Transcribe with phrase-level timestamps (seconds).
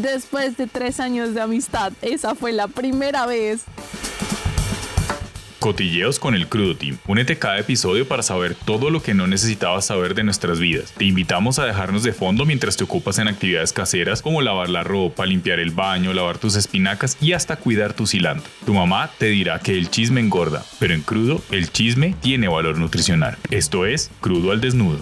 [0.00, 3.64] Después de tres años de amistad, esa fue la primera vez.
[5.58, 6.96] Cotilleos con el Crudo Team.
[7.06, 10.94] Únete cada episodio para saber todo lo que no necesitabas saber de nuestras vidas.
[10.96, 14.84] Te invitamos a dejarnos de fondo mientras te ocupas en actividades caseras como lavar la
[14.84, 18.50] ropa, limpiar el baño, lavar tus espinacas y hasta cuidar tu cilantro.
[18.64, 22.78] Tu mamá te dirá que el chisme engorda, pero en crudo el chisme tiene valor
[22.78, 23.36] nutricional.
[23.50, 25.00] Esto es Crudo al Desnudo.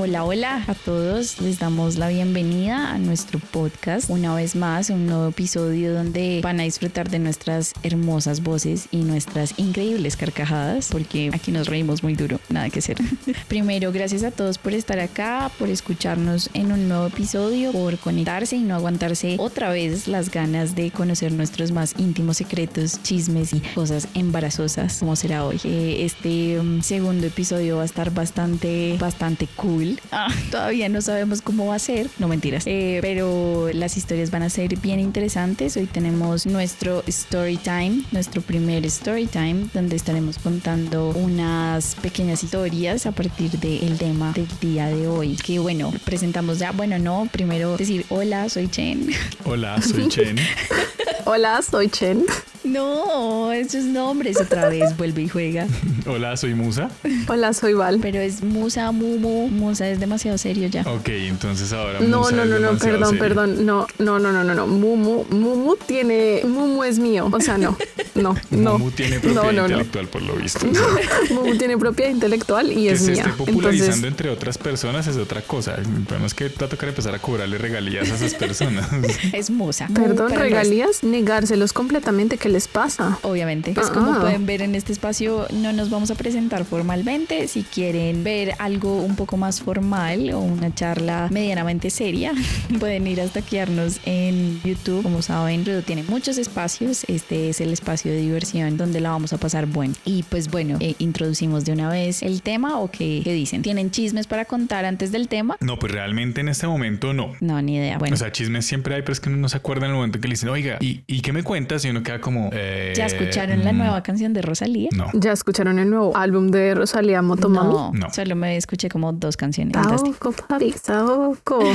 [0.00, 1.40] Hola, hola a todos.
[1.40, 4.08] Les damos la bienvenida a nuestro podcast.
[4.08, 8.98] Una vez más, un nuevo episodio donde van a disfrutar de nuestras hermosas voces y
[8.98, 12.96] nuestras increíbles carcajadas, porque aquí nos reímos muy duro, nada que hacer.
[13.48, 18.54] Primero, gracias a todos por estar acá, por escucharnos en un nuevo episodio, por conectarse
[18.54, 23.58] y no aguantarse otra vez las ganas de conocer nuestros más íntimos secretos, chismes y
[23.74, 25.60] cosas embarazosas, como será hoy.
[25.64, 31.42] Eh, este um, segundo episodio va a estar bastante, bastante cool Ah, todavía no sabemos
[31.42, 35.76] cómo va a ser, no mentiras, eh, pero las historias van a ser bien interesantes.
[35.76, 43.06] Hoy tenemos nuestro story time, nuestro primer story time, donde estaremos contando unas pequeñas historias
[43.06, 45.36] a partir del tema del día de hoy.
[45.36, 49.10] Que bueno, presentamos ya, bueno, no, primero decir hola, soy Chen.
[49.44, 50.36] Hola, soy Chen.
[51.24, 52.24] Hola, soy Chen.
[52.68, 55.66] No, esos nombres otra vez vuelve y juega.
[56.06, 56.90] Hola, soy Musa.
[57.28, 57.98] Hola, soy Val.
[58.00, 59.48] Pero es Musa, Mumu.
[59.48, 60.82] Musa es demasiado serio ya.
[60.82, 63.18] Ok, entonces ahora No, Musa no, no, no, perdón, serio.
[63.18, 63.66] perdón.
[63.66, 64.66] No, no, no, no, no, no.
[64.66, 66.42] Mumu, Mumu tiene.
[66.44, 67.28] Mumu es mío.
[67.32, 67.76] O sea, no.
[68.18, 68.78] No, no.
[68.78, 69.68] Mumu tiene propiedad no, no, no.
[69.68, 70.66] intelectual por lo visto.
[71.30, 73.22] Mumu tiene propiedad intelectual y que es se mía.
[73.22, 75.76] esté popularizando Entonces, entre otras personas es otra cosa.
[75.76, 78.88] El problema es que va a tocar empezar a cobrarle regalías a esas personas.
[79.32, 79.88] Es Musa.
[79.88, 82.38] Mu perdón, regalías, negárselos completamente.
[82.38, 83.18] ¿Qué les pasa?
[83.22, 83.92] Obviamente, pues Ah.
[83.94, 87.46] como pueden ver en este espacio no nos vamos a presentar formalmente.
[87.48, 92.32] Si quieren ver algo un poco más formal o una charla medianamente seria,
[92.80, 95.02] pueden ir a taquearnos en YouTube.
[95.02, 97.04] Como saben, Rudo tiene muchos espacios.
[97.08, 99.94] Este es el espacio de diversión donde la vamos a pasar bueno.
[100.04, 103.62] Y pues bueno, eh, introducimos de una vez el tema o qué, qué dicen.
[103.62, 105.56] ¿Tienen chismes para contar antes del tema?
[105.60, 107.32] No, pues realmente en este momento no.
[107.40, 107.98] No, ni idea.
[107.98, 109.96] Bueno, O sea, chismes siempre hay, pero es que uno no se acuerda en el
[109.96, 111.84] momento que le dicen, oiga, ¿y, y qué me cuentas?
[111.84, 112.50] Y uno queda como...
[112.52, 114.88] eh, ¿ya escucharon la mm, nueva canción de Rosalía?
[114.96, 115.06] No.
[115.14, 117.72] ¿Ya escucharon el nuevo álbum de Rosalía Motomami?
[117.72, 118.10] No, No.
[118.12, 119.74] solo me escuché como dos canciones.
[119.74, 121.60] Saoco, papi, saoco.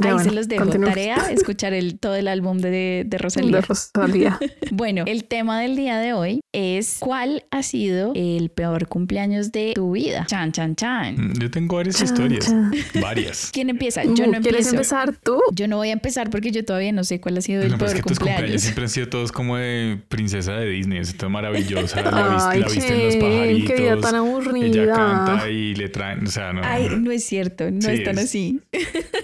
[0.00, 0.66] Ya, Ahí bueno, se los dejo.
[0.66, 3.60] Tarea, escuchar el, todo el álbum de, de De Rosalía.
[3.60, 4.38] Rosalía.
[4.70, 9.72] Bueno, el tema del día de hoy es ¿cuál ha sido el peor cumpleaños de
[9.74, 10.24] tu vida?
[10.26, 11.14] Chan, chan, chan.
[11.16, 12.46] Mm, Yo tengo varias Chan, historias.
[12.46, 12.72] chan.
[13.00, 13.50] Varias.
[13.52, 14.02] ¿Quién empieza?
[14.04, 14.70] Yo no ¿Quieres empiezo.
[14.70, 15.40] empezar tú?
[15.52, 17.78] Yo no voy a empezar porque yo todavía no sé cuál ha sido el No,
[17.78, 18.62] pero es peor que tus cumpleaños cumpleaños.
[18.62, 20.98] siempre han sido todos como de princesa de Disney.
[21.00, 22.02] Es maravillosa.
[22.02, 23.70] La, viste, Ay, la visten los Chen, pajaritos.
[23.76, 24.66] qué vida tan aburrida.
[24.66, 26.26] Ella canta y le traen...
[26.26, 26.60] O sea, no...
[26.64, 28.60] Ay, no es cierto, no Sí, es tan es- así.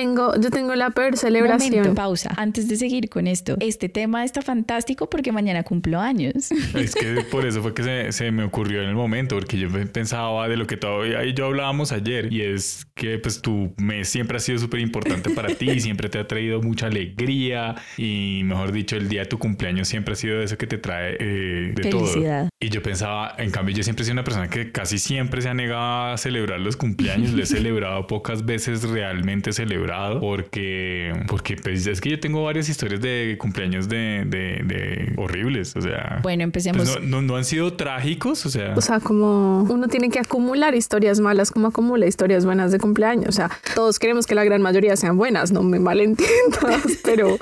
[0.00, 1.74] Tengo, yo tengo la peor celebración.
[1.74, 2.32] Momento, pausa.
[2.38, 6.50] Antes de seguir con esto, este tema está fantástico porque mañana cumplo años.
[6.74, 9.68] Es que por eso fue que se, se me ocurrió en el momento, porque yo
[9.92, 14.08] pensaba de lo que todavía y yo hablábamos ayer, y es que pues tu mes
[14.08, 18.72] siempre ha sido súper importante para ti, siempre te ha traído mucha alegría, y mejor
[18.72, 21.82] dicho, el día de tu cumpleaños siempre ha sido eso que te trae eh, de
[21.82, 22.44] Felicidad.
[22.44, 22.48] todo.
[22.58, 25.50] Y yo pensaba, en cambio, yo siempre he sido una persona que casi siempre se
[25.50, 29.52] ha negado a celebrar los cumpleaños, lo he celebrado pocas veces realmente
[29.90, 35.12] celebrado, porque, porque pues, es que yo tengo varias historias de cumpleaños de, de, de
[35.16, 36.20] horribles, o sea...
[36.22, 36.82] Bueno, empecemos.
[36.88, 40.18] Pues no, no, no han sido trágicos, o sea, O sea, como uno tiene que
[40.18, 43.28] acumular historias malas como acumula historias buenas de cumpleaños.
[43.28, 47.36] O sea, todos queremos que la gran mayoría sean buenas, no me malentiendas, pero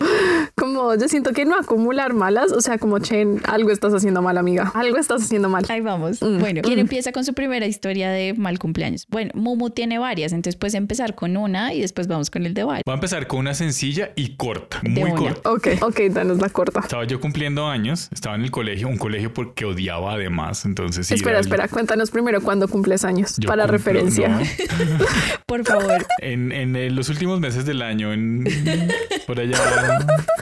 [0.55, 4.39] como yo siento que no acumular malas, o sea, como Chen, algo estás haciendo mal,
[4.39, 4.73] amiga.
[4.75, 5.65] Algo estás haciendo mal.
[5.69, 6.23] Ahí vamos.
[6.23, 6.39] Mm.
[6.39, 6.81] Bueno, ¿quién Mm.
[6.81, 9.07] empieza con su primera historia de mal cumpleaños?
[9.11, 12.65] Bueno, Mumu tiene varias, entonces puedes empezar con una y después vamos con el de
[12.65, 15.15] voy a empezar con una sencilla y corta, De muy una.
[15.35, 15.51] corta.
[15.51, 16.81] Ok, ok, danos la corta.
[16.81, 21.15] Estaba yo cumpliendo años, estaba en el colegio, un colegio porque odiaba además, entonces sí,
[21.15, 24.29] espera, el- espera, cuéntanos primero cuándo cumples años, yo para cumplo- referencia.
[24.29, 24.41] no.
[25.47, 26.07] Por favor.
[26.21, 28.45] En, en, los últimos meses del año, en,
[29.27, 29.57] por allá,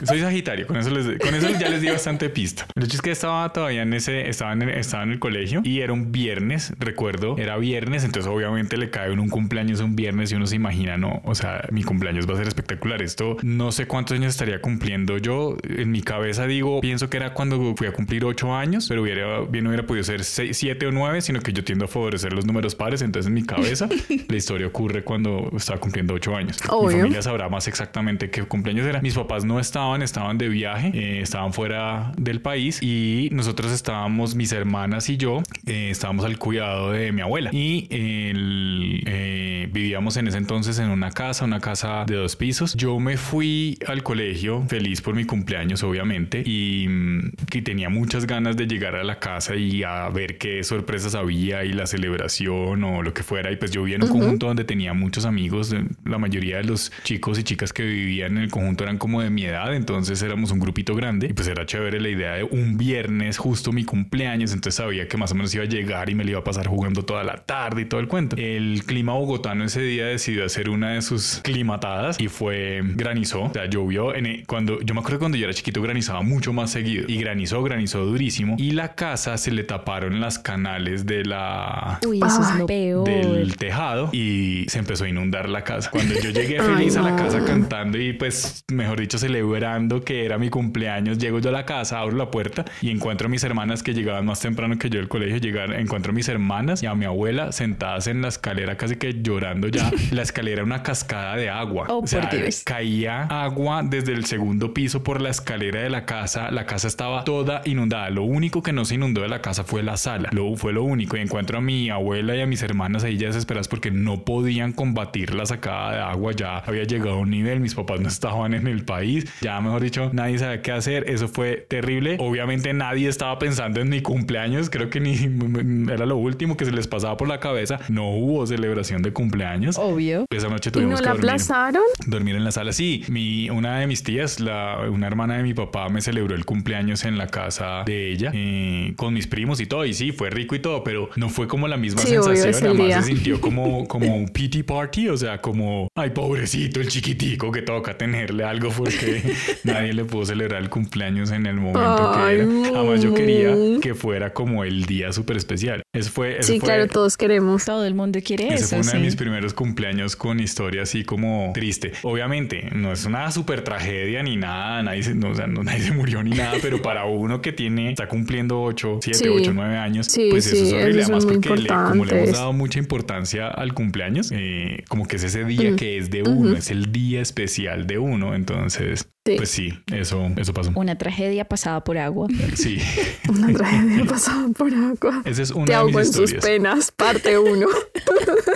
[0.03, 2.65] soy Sagitario, con eso, les, con eso ya les di bastante pista.
[2.75, 5.79] El hecho es que estaba todavía en ese, estaba en, estaba en el colegio y
[5.81, 10.31] era un viernes, recuerdo, era viernes, entonces obviamente le cae en un cumpleaños un viernes
[10.31, 13.01] y uno se imagina, no, o sea, mi cumpleaños va a ser espectacular.
[13.01, 15.57] Esto no sé cuántos años estaría cumpliendo yo.
[15.63, 19.41] En mi cabeza digo, pienso que era cuando fui a cumplir ocho años, pero hubiera,
[19.41, 22.45] bien hubiera podido ser seis, siete o nueve, sino que yo tiendo a favorecer los
[22.45, 23.01] números pares.
[23.01, 23.89] Entonces en mi cabeza
[24.27, 26.57] la historia ocurre cuando estaba cumpliendo ocho años.
[26.61, 29.01] Mi familia sabrá más exactamente qué cumpleaños era.
[29.01, 34.35] Mis papás no estaban, estaban de viaje, eh, estaban fuera del país y nosotros estábamos,
[34.35, 37.49] mis hermanas y yo, eh, estábamos al cuidado de mi abuela.
[37.53, 42.75] Y el, Eh, vivíamos en ese entonces en una casa, una casa de dos pisos.
[42.75, 48.25] Yo me fui al colegio feliz por mi cumpleaños, obviamente, y mm, que tenía muchas
[48.25, 52.85] ganas de llegar a la casa y a ver qué sorpresas había y la celebración
[52.85, 53.51] o lo que fuera.
[53.51, 55.75] Y pues yo vivía en un conjunto donde tenía muchos amigos.
[56.05, 59.29] La mayoría de los chicos y chicas que vivían en el conjunto eran como de
[59.29, 62.77] mi edad, entonces éramos un grupito grande y pues era chévere la idea de un
[62.77, 66.23] viernes justo mi cumpleaños, entonces sabía que más o menos iba a llegar y me
[66.23, 68.37] lo iba a pasar jugando toda la tarde y todo el cuento.
[68.37, 73.53] El clima bogotano ese día decidió hacer una de sus climatadas y fue granizó, o
[73.53, 76.69] sea, llovió en e, cuando yo me acuerdo cuando yo era chiquito granizaba mucho más
[76.69, 81.99] seguido y granizó, granizó durísimo y la casa se le taparon las canales de la
[82.05, 82.67] Uy, eso es lo Ay.
[82.67, 83.07] peor.
[83.07, 85.89] del tejado y se empezó a inundar la casa.
[85.89, 90.37] Cuando yo llegué feliz a la casa cantando y pues, mejor dicho, celebrando que era
[90.37, 93.81] mi cumpleaños, llego yo a la casa, abro la puerta y encuentro a mis hermanas
[93.81, 96.93] que llegaban más temprano que yo del colegio, llegar, encuentro a mis hermanas y a
[96.93, 99.89] mi abuela sentadas en la escalera casi que llorando ya.
[100.11, 101.85] La escalera era una cascada de agua.
[101.89, 102.29] Oh, o sea,
[102.63, 106.51] caía agua desde el segundo piso por la escalera de la casa.
[106.51, 108.09] La casa estaba toda inundada.
[108.09, 110.29] Lo único que no se inundó de la casa fue la sala.
[110.31, 111.17] Lo fue lo único.
[111.17, 114.73] Y encuentro a mi abuela y a mis hermanas ahí ya desesperadas porque no podían
[114.73, 116.33] combatir la sacada de agua.
[116.33, 117.59] Ya había llegado a un nivel.
[117.59, 119.25] Mis papás no estaban en el país.
[119.41, 121.09] Ya, mejor dicho, nadie sabía qué hacer.
[121.09, 122.17] Eso fue terrible.
[122.19, 124.69] Obviamente nadie estaba pensando en mi cumpleaños.
[124.69, 125.17] Creo que ni
[125.91, 127.79] era lo último que se les pasaba por la cabeza.
[127.89, 129.77] No hubo celebración de cumpleaños.
[129.77, 130.25] Obvio.
[130.29, 131.83] Esa noche ¿Y tuvimos no que dormir aplazaron?
[132.05, 132.71] dormir en la sala.
[132.73, 136.45] Sí, mi, una de mis tías, la, una hermana de mi papá, me celebró el
[136.45, 139.85] cumpleaños en la casa de ella eh, con mis primos y todo.
[139.85, 142.53] Y sí, fue rico y todo, pero no fue como la misma Sí, sensación.
[142.71, 143.01] Además, día.
[143.01, 147.61] se sintió como, como un pity party, o sea, como, ay, pobrecito, el chiquitico que
[147.61, 149.21] toca tenerle algo porque
[149.63, 152.79] nadie le pudo celebrar el cumpleaños en el momento Ay, que era.
[152.79, 155.81] Además, yo quería que fuera como el día súper especial.
[155.93, 157.65] Eso fue, eso Sí, fue, claro, todos queremos.
[157.65, 158.67] Todo el mundo quiere ese eso.
[158.69, 159.03] fue uno de sí.
[159.03, 161.91] mis primeros cumpleaños con historia así como triste.
[162.03, 165.81] Obviamente, no es una super tragedia ni nada, nadie se, no, o sea, no- nadie
[165.81, 169.27] se murió ni nada, pero para uno que tiene, está cumpliendo 8, 7, Sí.
[169.29, 171.03] 8, 9 años, Sí, pues eso sí, es horrible.
[171.03, 175.23] Además, porque le- como le hemos dado mucha importancia al cumpleaños, eh, como que es
[175.23, 178.33] ese día que es de uno, es el día especial de uno.
[178.35, 179.33] Entonces, Sí.
[179.35, 180.71] pues sí, eso, eso pasó.
[180.75, 182.27] Una tragedia pasada por agua.
[182.55, 182.77] Sí,
[183.29, 185.21] Una tragedia pasada por agua.
[185.25, 187.67] esa es una Te de mis en sus penas, parte 1.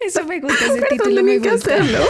[0.00, 1.54] Eso me gusta, ese Perdón, título me gusta.
[1.54, 1.98] hacerlo.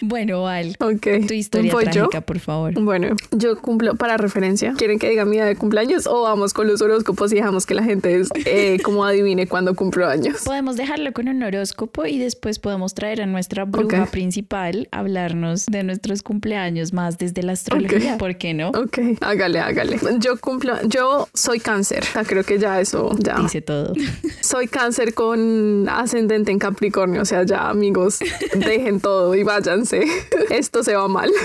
[0.00, 1.26] Bueno, Val, Ok.
[1.26, 1.90] tu historia ¿Voy yo?
[1.90, 2.72] trágica, por favor.
[2.80, 4.72] Bueno, yo cumplo para referencia.
[4.78, 7.74] ¿Quieren que diga mi día de cumpleaños o vamos con los horóscopos y dejamos que
[7.74, 10.42] la gente eh, como adivine cuándo cumplo años?
[10.44, 15.66] Podemos dejarlo con un horóscopo y después podemos traer a nuestra bruja principal a hablarnos
[15.66, 18.18] de nuestros cumpleaños más desde la astrología.
[18.18, 18.68] ¿Por qué no?
[18.68, 19.98] Ok, hágale, hágale.
[20.18, 22.04] Yo cumplo, yo soy cáncer.
[22.04, 23.34] O sea, creo que ya eso, ya.
[23.40, 23.94] Dice todo.
[24.40, 24.77] Soy cáncer
[25.14, 27.22] con ascendente en Capricornio.
[27.22, 28.18] O sea, ya amigos,
[28.54, 30.04] dejen todo y váyanse.
[30.50, 31.30] Esto se va mal.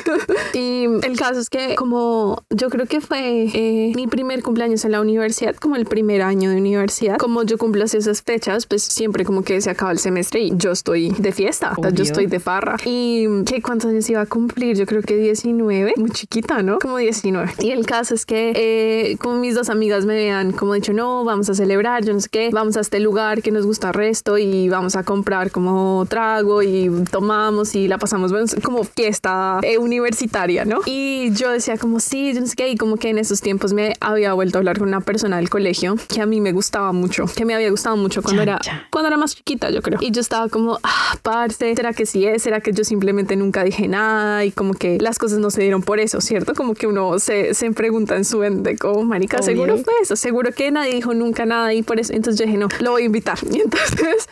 [0.53, 4.91] Y el caso es que como yo creo que fue eh, mi primer cumpleaños en
[4.91, 8.83] la universidad, como el primer año de universidad, como yo cumplo así esas fechas, pues
[8.83, 12.39] siempre como que se acaba el semestre y yo estoy de fiesta, yo estoy de
[12.39, 12.77] farra.
[12.85, 14.77] Y ¿qué cuántos años iba a cumplir?
[14.77, 16.77] Yo creo que 19, muy chiquita, ¿no?
[16.77, 17.53] Como 19.
[17.59, 21.23] Y el caso es que eh, como mis dos amigas me habían como dicho, no,
[21.23, 24.37] vamos a celebrar, yo no sé qué, vamos a este lugar que nos gusta resto
[24.37, 28.31] y vamos a comprar como trago y tomamos y la pasamos
[28.63, 30.81] como fiesta eh, universitaria, ¿no?
[30.85, 33.73] Y yo decía como sí, yo no sé qué, y como que en esos tiempos
[33.73, 36.91] me había vuelto a hablar con una persona del colegio que a mí me gustaba
[36.91, 38.81] mucho, que me había gustado mucho cuando Chan, era chan.
[38.91, 39.99] cuando era más chiquita, yo creo.
[40.01, 42.43] Y yo estaba como, ah, parce, ¿será que sí es?
[42.43, 44.45] ¿Será que yo simplemente nunca dije nada?
[44.45, 46.53] Y como que las cosas no se dieron por eso, ¿cierto?
[46.53, 49.45] Como que uno se, se pregunta en su mente, como, marica, Obvio.
[49.45, 52.13] seguro fue eso, seguro que nadie dijo nunca nada y por eso.
[52.13, 53.37] Entonces yo dije, no, lo voy invitar.
[53.51, 54.27] Y entonces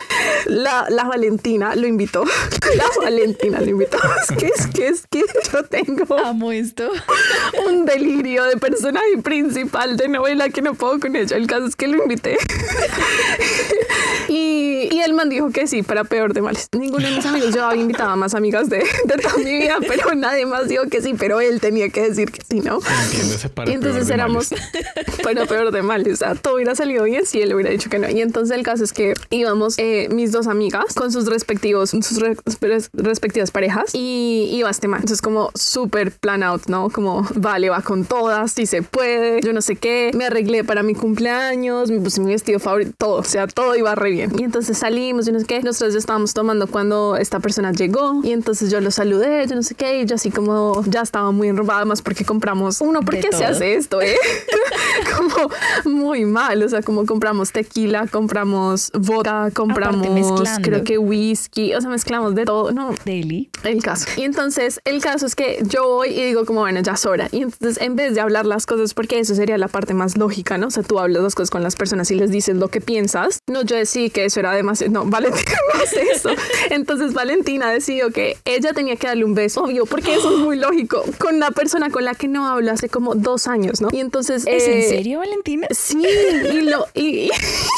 [0.46, 2.24] la, la Valentina lo invitó.
[2.76, 3.98] La Valentina lo invitó.
[4.22, 5.22] Es que, es que, es que
[5.52, 6.90] yo tengo Amo esto.
[7.66, 11.36] un delirio de personaje principal de novela que no puedo con ella.
[11.36, 12.38] El caso es que lo invité.
[14.28, 16.68] y, y el man dijo que sí, para peor de males.
[16.72, 19.78] Ninguno de mis amigos, yo había invitado a más amigas de, de toda mi vida,
[19.86, 22.78] pero nadie más dijo que sí, pero él tenía que decir que sí, ¿no?
[23.04, 24.54] Entiéndase para Y entonces peor éramos,
[25.22, 27.98] bueno, peor de males, o sea, todo hubiera salido bien si él hubiera dicho que
[27.98, 28.08] no.
[28.08, 32.18] Y entonces el caso es que íbamos eh, mis dos amigas con sus respectivos, sus
[32.18, 35.00] re- res- respectivas parejas y iba este man.
[35.00, 36.90] Entonces como súper plan out, ¿no?
[36.90, 40.10] Como, vale, va con todas, si se puede, yo no sé qué.
[40.14, 43.94] Me arreglé para mi cumpleaños, me puse mi vestido favorito, todo, o sea, todo iba
[43.94, 44.32] re bien.
[44.38, 45.62] Y entonces salimos, y no sé qué.
[45.62, 49.74] Nosotros estábamos tomando cuando esta persona llegó y entonces yo lo saludé, yo no sé
[49.74, 53.28] qué, y yo así como ya estaba muy enrobada más porque compramos uno, ¿por qué
[53.32, 54.16] se hace esto, eh?
[55.16, 55.50] como
[55.84, 58.61] muy mal, o sea, como compramos tequila, compramos
[58.94, 60.06] vodka, compramos
[60.62, 63.50] creo que whisky, o sea, mezclamos de todo, no, Daily.
[63.64, 64.06] el caso.
[64.16, 67.28] Y entonces el caso es que yo voy y digo como, bueno, ya es hora.
[67.32, 70.58] Y entonces en vez de hablar las cosas, porque eso sería la parte más lógica,
[70.58, 70.68] ¿no?
[70.68, 73.40] O sea, tú hablas las cosas con las personas y les dices lo que piensas.
[73.46, 74.92] No, yo decidí que eso era demasiado.
[74.92, 76.30] No, Valentina no hace eso.
[76.70, 80.56] Entonces Valentina decidió que ella tenía que darle un beso, obvio, porque eso es muy
[80.58, 83.88] lógico, con una persona con la que no hablo hace como dos años, ¿no?
[83.92, 84.46] Y entonces...
[84.46, 85.66] ¿Es eh, en serio, Valentina?
[85.70, 86.04] Sí,
[86.52, 87.30] y lo y,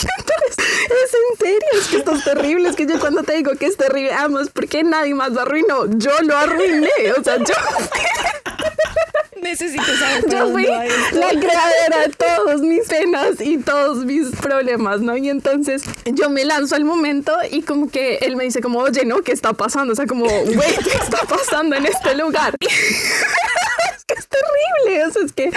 [0.85, 3.67] es en serio, es que esto es terrible, es que yo cuando te digo que
[3.67, 7.55] es terrible, vamos, porque nadie más lo arruinó, yo lo arruiné, o sea, yo,
[9.45, 15.03] Necesito saber yo por fui la creadora de todos mis penas y todos mis problemas,
[15.03, 15.19] ¿no?
[15.19, 19.05] Y entonces yo me lanzo al momento y como que él me dice como, oye,
[19.05, 19.21] ¿no?
[19.21, 19.93] ¿Qué está pasando?
[19.93, 22.57] O sea, como, güey, ¿qué está pasando en este lugar?
[24.35, 25.51] terrible, o sea, es que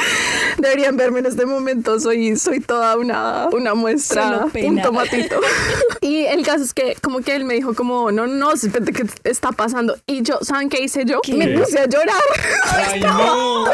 [0.57, 5.39] deberían verme en este momento, soy, soy toda una, una muestra, un tomatito.
[6.01, 9.05] y el caso es que como que él me dijo como, no, no, espérate, ¿qué
[9.23, 9.97] está pasando?
[10.05, 11.21] Y yo, ¿saben qué hice yo?
[11.21, 11.33] ¿Qué?
[11.33, 12.15] Me puse a llorar.
[12.63, 13.65] ¡Ay, no!
[13.67, 13.73] Es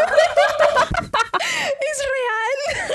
[2.14, 2.94] real.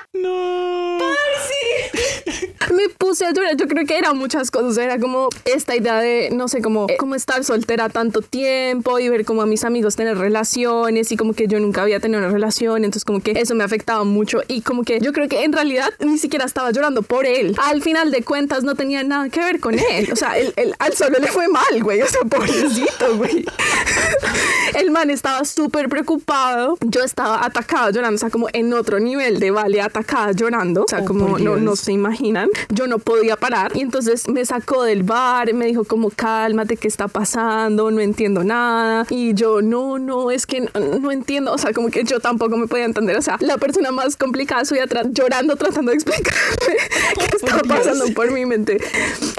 [0.22, 0.98] ¡No!
[2.74, 3.56] me puse a llorar.
[3.56, 4.76] Yo creo que eran muchas cosas.
[4.78, 9.24] Era como esta idea de, no sé, como, como estar soltera tanto tiempo y ver
[9.24, 12.84] como a mis amigos tener relaciones y como que yo nunca había tenido una relación.
[12.84, 15.90] Entonces como que eso me afectaba mucho y como que yo creo que en realidad
[16.00, 17.56] ni siquiera estaba llorando por él.
[17.62, 20.08] Al final de cuentas no tenía nada que ver con él.
[20.12, 22.02] O sea, él, él- al solo le fue mal, güey.
[22.02, 23.44] O sea, pobrecito, güey.
[24.74, 26.76] El man estaba súper preocupado.
[26.82, 30.84] Yo estaba atacada llorando, o sea, como en otro nivel de vale, atacada llorando.
[30.84, 32.48] O sea, Oh, como no, no se imaginan.
[32.70, 33.72] Yo no podía parar.
[33.76, 37.90] Y entonces me sacó del bar, me dijo como cálmate, ¿qué está pasando?
[37.90, 39.06] No entiendo nada.
[39.10, 40.70] Y yo, no, no, es que no,
[41.00, 41.52] no entiendo.
[41.52, 43.16] O sea, como que yo tampoco me podía entender.
[43.16, 46.30] O sea, la persona más complicada soy atrás llorando, tratando de explicarme
[47.30, 47.76] qué estaba Dios.
[47.78, 48.78] pasando por mi mente.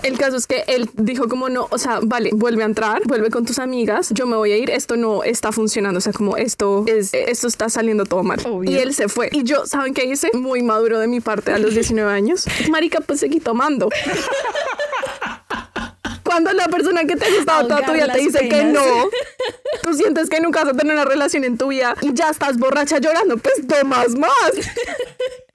[0.04, 3.30] El caso es que él dijo como no, o sea, vale, vuelve a entrar, vuelve
[3.30, 6.38] con tus amigas, yo me voy a ir, esto no está funcionando, o sea, como
[6.38, 8.40] esto es, esto está saliendo todo mal.
[8.46, 8.70] Obvio.
[8.72, 9.30] Y él se fue.
[9.32, 10.30] Y yo, ¿saben qué hice?
[10.34, 12.46] Muy maduro de mi parte a los 19 años.
[12.70, 13.90] Marica, pues seguí tomando.
[16.38, 18.74] Cuando la persona que te ha gustado toda tu vida te dice que penas.
[18.74, 18.82] no,
[19.82, 22.58] tú sientes que nunca vas a tener una relación en tu vida y ya estás
[22.60, 24.32] borracha llorando, pues tomas más.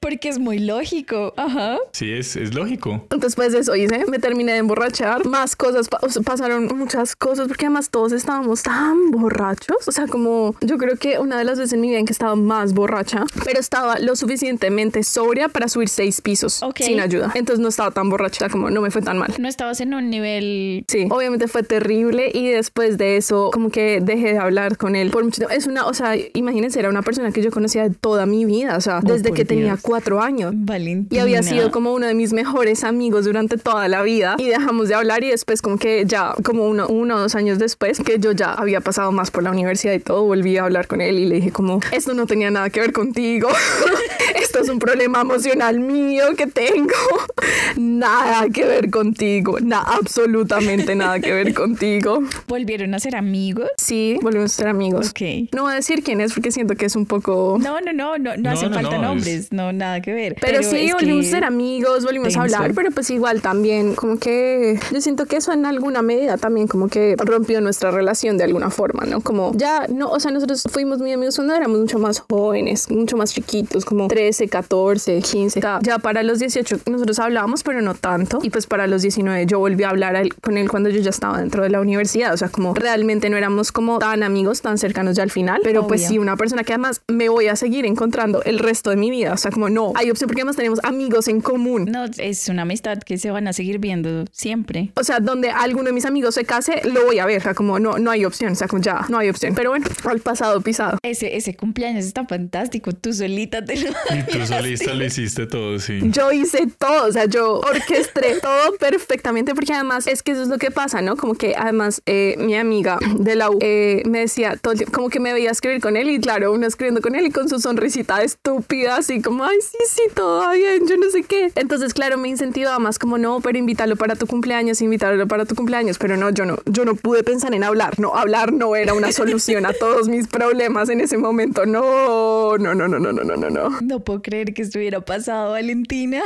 [0.00, 1.32] Porque es muy lógico.
[1.36, 1.76] Ajá.
[1.92, 3.06] Sí, es, es lógico.
[3.16, 7.14] Después de eso hice, me terminé de emborrachar, más cosas, pa- o sea, pasaron muchas
[7.14, 11.44] cosas, porque además todos estábamos tan borrachos, o sea, como yo creo que una de
[11.44, 15.48] las veces en mi vida en que estaba más borracha, pero estaba lo suficientemente sobria
[15.48, 16.80] para subir seis pisos Ok.
[16.80, 19.32] sin ayuda, entonces no estaba tan borracha, como no me fue tan mal.
[19.38, 20.71] No estabas en un nivel.
[20.88, 25.10] Sí, obviamente fue terrible y después de eso como que dejé de hablar con él
[25.10, 25.54] por mucho tiempo.
[25.54, 28.76] Es una, o sea, imagínense, era una persona que yo conocía de toda mi vida,
[28.76, 30.52] o sea, desde por que tenía cuatro años.
[30.54, 31.16] Valentina.
[31.16, 34.88] Y había sido como uno de mis mejores amigos durante toda la vida y dejamos
[34.88, 38.18] de hablar y después como que ya como uno, uno o dos años después que
[38.18, 41.18] yo ya había pasado más por la universidad y todo, volví a hablar con él
[41.18, 43.48] y le dije como esto no tenía nada que ver contigo,
[44.40, 46.94] esto es un problema emocional mío que tengo,
[47.76, 52.20] nada que ver contigo, nada, absolutamente nada que ver contigo.
[52.46, 53.68] ¿Volvieron a ser amigos?
[53.76, 55.10] Sí, volvimos a ser amigos.
[55.10, 55.50] Ok.
[55.52, 57.58] No voy a decir quién es porque siento que es un poco...
[57.60, 60.36] No, no, no, no, no, no, falta no, nombres, no, nada que ver.
[60.40, 64.78] Pero, sí, volvimos a ser amigos, volvimos a hablar, pero pues igual también, como que
[64.92, 68.70] yo siento que eso en alguna medida también como que rompió nuestra relación de alguna
[68.70, 69.20] forma, ¿no?
[69.20, 73.16] Como ya, no, o sea, nosotros fuimos muy amigos cuando éramos mucho más jóvenes, mucho
[73.16, 75.60] más chiquitos, como 13, 14, 15.
[75.60, 78.38] Ya, ya para los 18 nosotros hablábamos, pero no tanto.
[78.42, 81.10] Y pues para los 19 yo volví a hablar él- con él cuando yo ya
[81.10, 84.76] estaba dentro de la universidad, o sea, como realmente no éramos como tan amigos, tan
[84.76, 86.08] cercanos ya al final, pero pues Obvio.
[86.10, 89.32] sí, una persona que además me voy a seguir encontrando el resto de mi vida,
[89.32, 91.86] o sea, como no, hay opción porque además tenemos amigos en común.
[91.90, 94.90] No, es una amistad que se van a seguir viendo siempre.
[94.96, 97.38] O sea, donde alguno de mis amigos se case, lo voy a ver.
[97.38, 98.52] O sea, como no, no hay opción.
[98.52, 99.54] O sea, como ya, no hay opción.
[99.54, 100.98] Pero bueno, al pasado pisado.
[101.02, 102.92] Ese, ese cumpleaños está fantástico.
[102.92, 103.90] Tú solita te lo.
[103.90, 106.00] Y tú solista lo hiciste todo, sí.
[106.04, 110.48] Yo hice todo, o sea, yo orquesté todo perfectamente porque además es que eso es
[110.48, 111.16] lo que pasa, ¿no?
[111.16, 114.96] Como que además eh, mi amiga de la U eh, me decía todo el tiempo,
[114.96, 117.48] como que me veía escribir con él y claro, uno escribiendo con él y con
[117.48, 121.52] su sonrisita estúpida, así como, ay, sí, sí, todo bien, yo no sé qué.
[121.54, 125.54] Entonces, claro, me incentivaba más como, no, pero invítalo para tu cumpleaños, invítalo para tu
[125.54, 128.94] cumpleaños, pero no, yo no, yo no pude pensar en hablar, no, hablar no era
[128.94, 133.24] una solución a todos mis problemas en ese momento, no, no, no, no, no, no,
[133.24, 133.80] no, no, no.
[133.80, 136.22] No puedo creer que esto hubiera pasado, Valentina.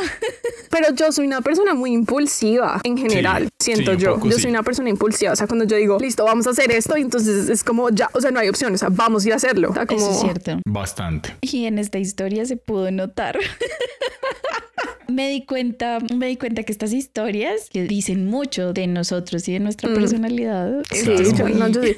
[0.70, 4.14] Pero yo soy una persona muy impulsiva en general, Sí, siento yo.
[4.14, 4.42] poco yo sí.
[4.42, 7.02] soy una persona impulsiva, o sea, cuando yo digo, listo, vamos a hacer esto, y
[7.02, 9.36] entonces es como ya, o sea, no hay opción, o sea, vamos a ir a
[9.36, 9.70] hacerlo.
[9.70, 10.60] O sea, como, Eso es cierto.
[10.66, 11.34] Bastante.
[11.40, 13.38] Y en esta historia se pudo notar.
[15.08, 19.52] me di cuenta, me di cuenta que estas historias que dicen mucho de nosotros y
[19.52, 20.82] de nuestra personalidad.
[20.90, 21.22] Sí, Claro.
[21.30, 21.96] yo, no, yo sí.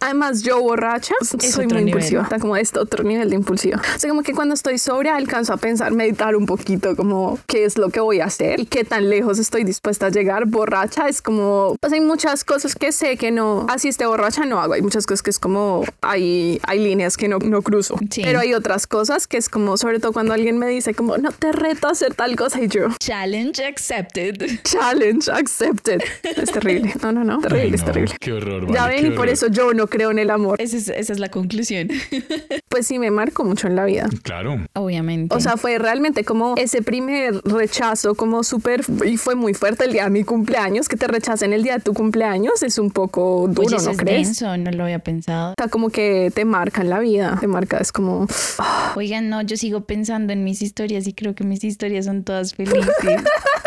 [0.00, 1.88] Además, yo borracha soy muy nivel.
[1.88, 2.22] impulsiva.
[2.22, 3.82] Está como este otro nivel de impulsiva.
[3.96, 7.64] O sea, como que cuando estoy sobria alcanzo a pensar, meditar un poquito, como qué
[7.64, 10.46] es lo que voy a hacer y qué tan lejos estoy dispuesta a llegar.
[10.46, 14.60] Borracha es como, pues hay muchas cosas que sé que no, así esté borracha no
[14.60, 14.74] hago.
[14.74, 17.98] Hay muchas cosas que es como, hay, hay líneas que no, no cruzo.
[18.10, 18.22] Sí.
[18.24, 21.32] Pero hay otras cosas que es como, sobre todo cuando alguien me dice como, no
[21.32, 24.60] te reto a hacer tal cosa y yo, Challenge accepted.
[24.62, 26.00] challenge accepted.
[26.22, 26.94] Es terrible.
[27.02, 27.40] No, no, no.
[27.40, 28.14] Terrible, Ay, es no, terrible.
[28.20, 28.72] Qué horror.
[28.72, 30.60] Ya ven, y por eso yo no creo en el amor.
[30.62, 31.88] Esa es, esa es la conclusión.
[32.68, 34.06] Pues sí, me marcó mucho en la vida.
[34.22, 34.66] Claro.
[34.74, 35.34] Obviamente.
[35.34, 39.92] O sea, fue realmente como ese primer rechazo, como súper, y fue muy fuerte el
[39.94, 43.42] día de mi cumpleaños, que te rechacen el día de tu cumpleaños, es un poco
[43.42, 44.26] Oye, duro, eso ¿no es crees?
[44.28, 45.52] denso, no lo había pensado.
[45.52, 48.26] O sea, como que te marca en la vida, te marca, es como,
[48.96, 52.54] Oigan, no, yo sigo pensando en mis historias y creo que mis historias son todas
[52.54, 52.86] felices.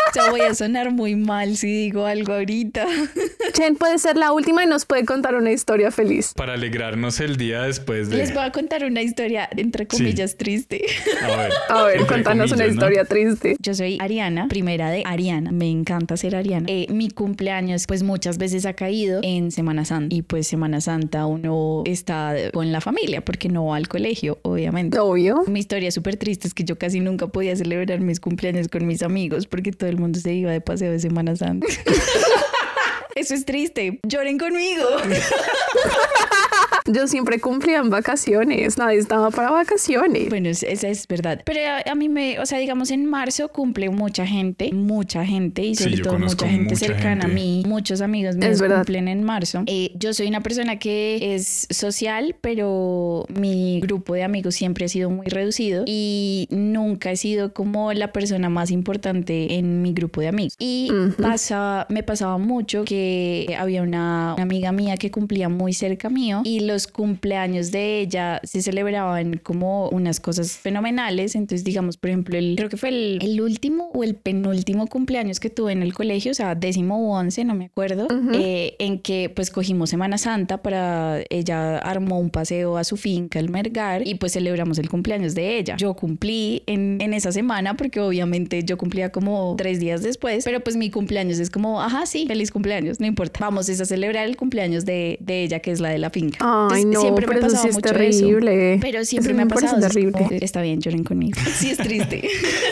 [0.10, 2.88] O sea, voy a sonar muy mal si digo algo ahorita.
[3.54, 6.34] Chen puede ser la última y nos puede contar una historia feliz.
[6.36, 8.18] Para alegrarnos el día después de.
[8.18, 10.84] Les voy a contar una historia, entre comillas, triste.
[11.22, 11.52] A ver.
[11.70, 12.82] A ver, contanos una comillas, ¿no?
[12.90, 13.56] historia triste.
[13.60, 15.52] Yo soy Ariana, primera de Ariana.
[15.52, 16.66] Me encanta ser Ariana.
[16.68, 17.39] Eh, mi cumpleaños,
[17.88, 20.14] pues muchas veces ha caído en Semana Santa.
[20.16, 25.00] Y pues Semana Santa uno está con la familia porque no va al colegio, obviamente.
[25.00, 25.44] Obvio.
[25.48, 29.04] Mi historia súper triste es que yo casi nunca podía celebrar mis cumpleaños con mis
[29.04, 31.68] amigos porque todo el mundo se iba de paseo de Semana Santa.
[33.16, 34.00] Eso es triste.
[34.04, 34.86] Lloren conmigo.
[36.92, 40.30] Yo siempre cumplía en vacaciones, nadie estaba para vacaciones.
[40.30, 41.42] Bueno, es- esa es verdad.
[41.46, 45.64] Pero a, a mí me, o sea, digamos, en marzo cumple mucha gente, mucha gente
[45.64, 47.42] y Sí, sobre yo todo mucha gente mucha cercana a gente.
[47.42, 47.64] mí.
[47.66, 49.64] Muchos amigos míos cumplen en marzo.
[49.66, 54.90] Eh, yo soy una persona que es social, pero mi grupo de amigos siempre ha
[54.90, 60.22] sido muy reducido y nunca he sido como la persona más importante en mi grupo
[60.22, 60.56] de amigos.
[60.60, 61.22] Y Ujú.
[61.22, 66.42] pasa, me pasaba mucho que había una, una amiga mía que cumplía muy cerca mío
[66.44, 71.36] y los cumpleaños de ella se celebraban como unas cosas fenomenales.
[71.36, 75.40] Entonces, digamos, por ejemplo, el, creo que fue el, el último o el penúltimo cumpleaños
[75.40, 79.00] que tuve en el colegio, o sea, décimo o once, no me acuerdo, eh, en
[79.00, 84.08] que pues cogimos Semana Santa para ella armó un paseo a su finca, el Mergar,
[84.08, 85.76] y pues celebramos el cumpleaños de ella.
[85.78, 90.60] Yo cumplí en, en esa semana porque obviamente yo cumplía como tres días después, pero
[90.60, 93.40] pues mi cumpleaños es como, ajá, sí, feliz cumpleaños, no importa.
[93.40, 96.38] Vamos es a celebrar el cumpleaños de, de ella, que es la de la finca.
[96.72, 97.96] Ay, no, siempre me pero eso pasaba sí es mucho eso.
[97.98, 98.78] terrible.
[98.82, 99.88] Pero siempre Eso me ha me parece pasado.
[99.88, 100.12] es terrible.
[100.14, 101.40] como, está bien, lloren conmigo.
[101.60, 102.28] Sí, es triste.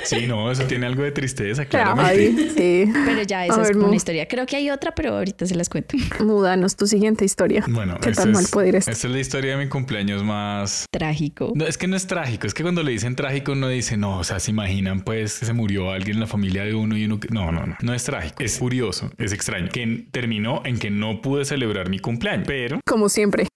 [0.05, 2.11] Sí, no, eso tiene algo de tristeza, claramente.
[2.11, 2.51] Ay,
[2.85, 2.91] sí.
[3.05, 4.27] Pero ya esa A es ver, una historia.
[4.27, 5.97] Creo que hay otra, pero ahorita se las cuento.
[6.23, 7.63] Múdanos tu siguiente historia.
[7.67, 8.91] Bueno, ¿Qué tan mal es, puede ir esto?
[8.91, 10.85] esta es la historia de mi cumpleaños más.
[10.91, 11.51] Trágico.
[11.55, 14.19] No, es que no es trágico, es que cuando le dicen trágico uno dice, no,
[14.19, 17.05] o sea, se imaginan pues que se murió alguien en la familia de uno y
[17.05, 17.27] uno que...
[17.29, 21.21] No, no, no, no es trágico, es curioso, es extraño, que terminó en que no
[21.21, 23.47] pude celebrar mi cumpleaños, pero Como siempre.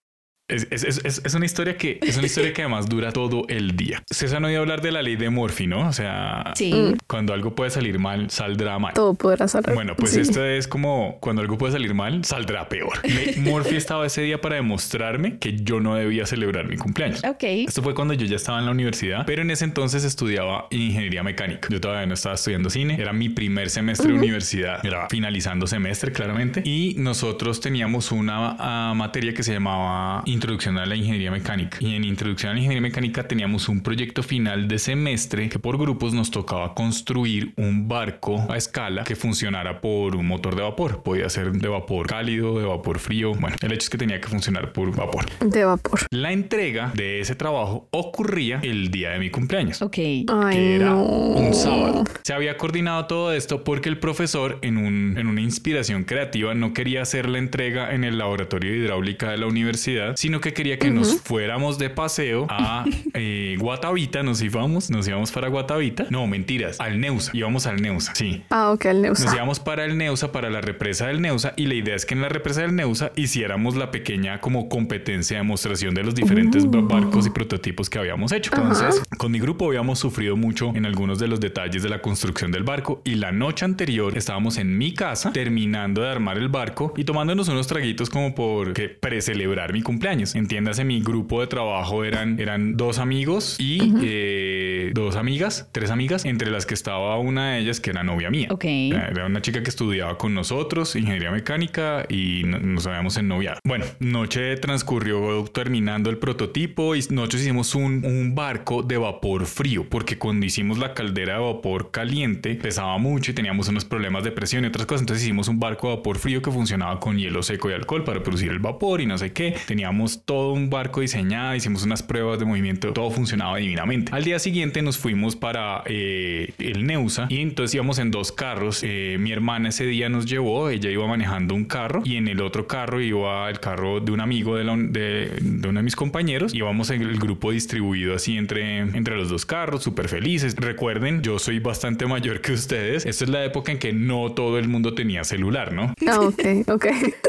[0.52, 3.76] Es, es- es- es- una historia que es una historia que además dura todo el
[3.76, 4.04] día.
[4.10, 5.88] Ustedes han oído hablar de la ley de Murphy, ¿no?
[5.88, 6.94] O sea, Sí.
[7.08, 8.94] Cuando algo puede salir mal, saldrá mal.
[8.94, 9.74] Todo podrá salir.
[9.74, 10.20] Bueno, pues Sí.
[10.22, 12.94] esto es como cuando algo puede salir mal, saldrá peor.
[13.38, 17.24] Murphy estaba ese día para demostrarme que yo no debía celebrar mi cumpleaños.
[17.24, 17.44] Ok.
[17.44, 21.24] Esto fue cuando yo ya estaba en la universidad, pero en ese entonces estudiaba ingeniería
[21.24, 21.68] mecánica.
[21.72, 26.12] Yo todavía no estaba estudiando cine, era mi primer semestre de universidad, era finalizando semestre
[26.12, 31.78] claramente, y nosotros teníamos una ah, materia que se llamaba Introducción a la Ingeniería Mecánica.
[31.80, 35.78] Y en Introducción a la Ingeniería Mecánica teníamos un proyecto final de semestre que por
[35.78, 41.04] grupos nos tocaba construir un barco a escala que funcionara por un motor de vapor.
[41.04, 43.34] Podía ser de vapor cálido, de vapor frío.
[43.36, 45.26] Bueno, el hecho es que tenía que funcionar por vapor.
[45.46, 46.00] De vapor.
[46.10, 49.80] La entrega de ese trabajo ocurría el día de mi cumpleaños.
[49.84, 49.98] Ok.
[50.00, 50.26] Ay,
[50.56, 51.04] Que era no.
[51.04, 52.04] un sábado.
[52.24, 56.74] Se había coordinado todo esto porque el profesor, en, un- en una inspiración creativa, no
[56.74, 60.80] quería hacer la entrega en el laboratorio de hidráulica de la universidad, sino que quería
[60.80, 66.06] que nos fuéramos de paseo a eh, Guatavita, nos íbamos, nos íbamos para Guatavita.
[66.10, 68.44] No, mentiras, al Neusa, íbamos al Neusa, sí.
[68.50, 69.26] Ah, ok, al Neusa.
[69.26, 72.14] Nos íbamos para el Neusa, para la represa del Neusa, y la idea es que
[72.14, 76.64] en la represa del Neusa hiciéramos la pequeña como competencia de demostración de los diferentes
[76.66, 76.88] Uh.
[76.88, 78.52] barcos y prototipos que habíamos hecho.
[78.54, 82.52] Entonces, con mi grupo habíamos sufrido mucho en algunos de los detalles de la construcción
[82.52, 86.94] del barco y la noche anterior estábamos en mi casa terminando de armar el barco
[86.96, 90.11] y tomándonos unos traguitos como por que precelebrar mi cumpleaños.
[90.12, 96.26] Entiéndase, mi grupo de trabajo eran, eran dos amigos y eh, dos amigas, tres amigas,
[96.26, 98.48] entre las que estaba una de ellas que era novia mía.
[98.52, 98.66] Ok.
[98.66, 103.60] Era una chica que estudiaba con nosotros, ingeniería mecánica, y no- nos habíamos ennoviado.
[103.66, 109.86] Bueno, noche transcurrió terminando el prototipo y nosotros hicimos un, un barco de vapor frío,
[109.90, 114.32] porque cuando hicimos la caldera de vapor caliente pesaba mucho y teníamos unos problemas de
[114.32, 115.02] presión y otras cosas.
[115.04, 118.22] Entonces hicimos un barco de vapor frío que funcionaba con hielo seco y alcohol para
[118.24, 119.56] producir el vapor y no sé qué.
[119.68, 124.12] Teníamos todo un barco diseñado, hicimos unas pruebas de movimiento, todo funcionaba divinamente.
[124.14, 128.82] Al día siguiente nos fuimos para eh, el Neusa y entonces íbamos en dos carros.
[128.84, 132.42] Eh, mi hermana ese día nos llevó, ella iba manejando un carro y en el
[132.42, 135.96] otro carro iba el carro de un amigo de, la de- de uno de mis
[135.96, 136.54] compañeros.
[136.54, 140.56] Íbamos en el grupo distribuido así entre, entre los dos carros, súper felices.
[140.56, 143.06] Recuerden, yo soy bastante mayor que ustedes.
[143.06, 145.94] Esta es la época en que no todo el mundo tenía celular, ¿no?
[146.08, 146.86] Ah, ok, ok.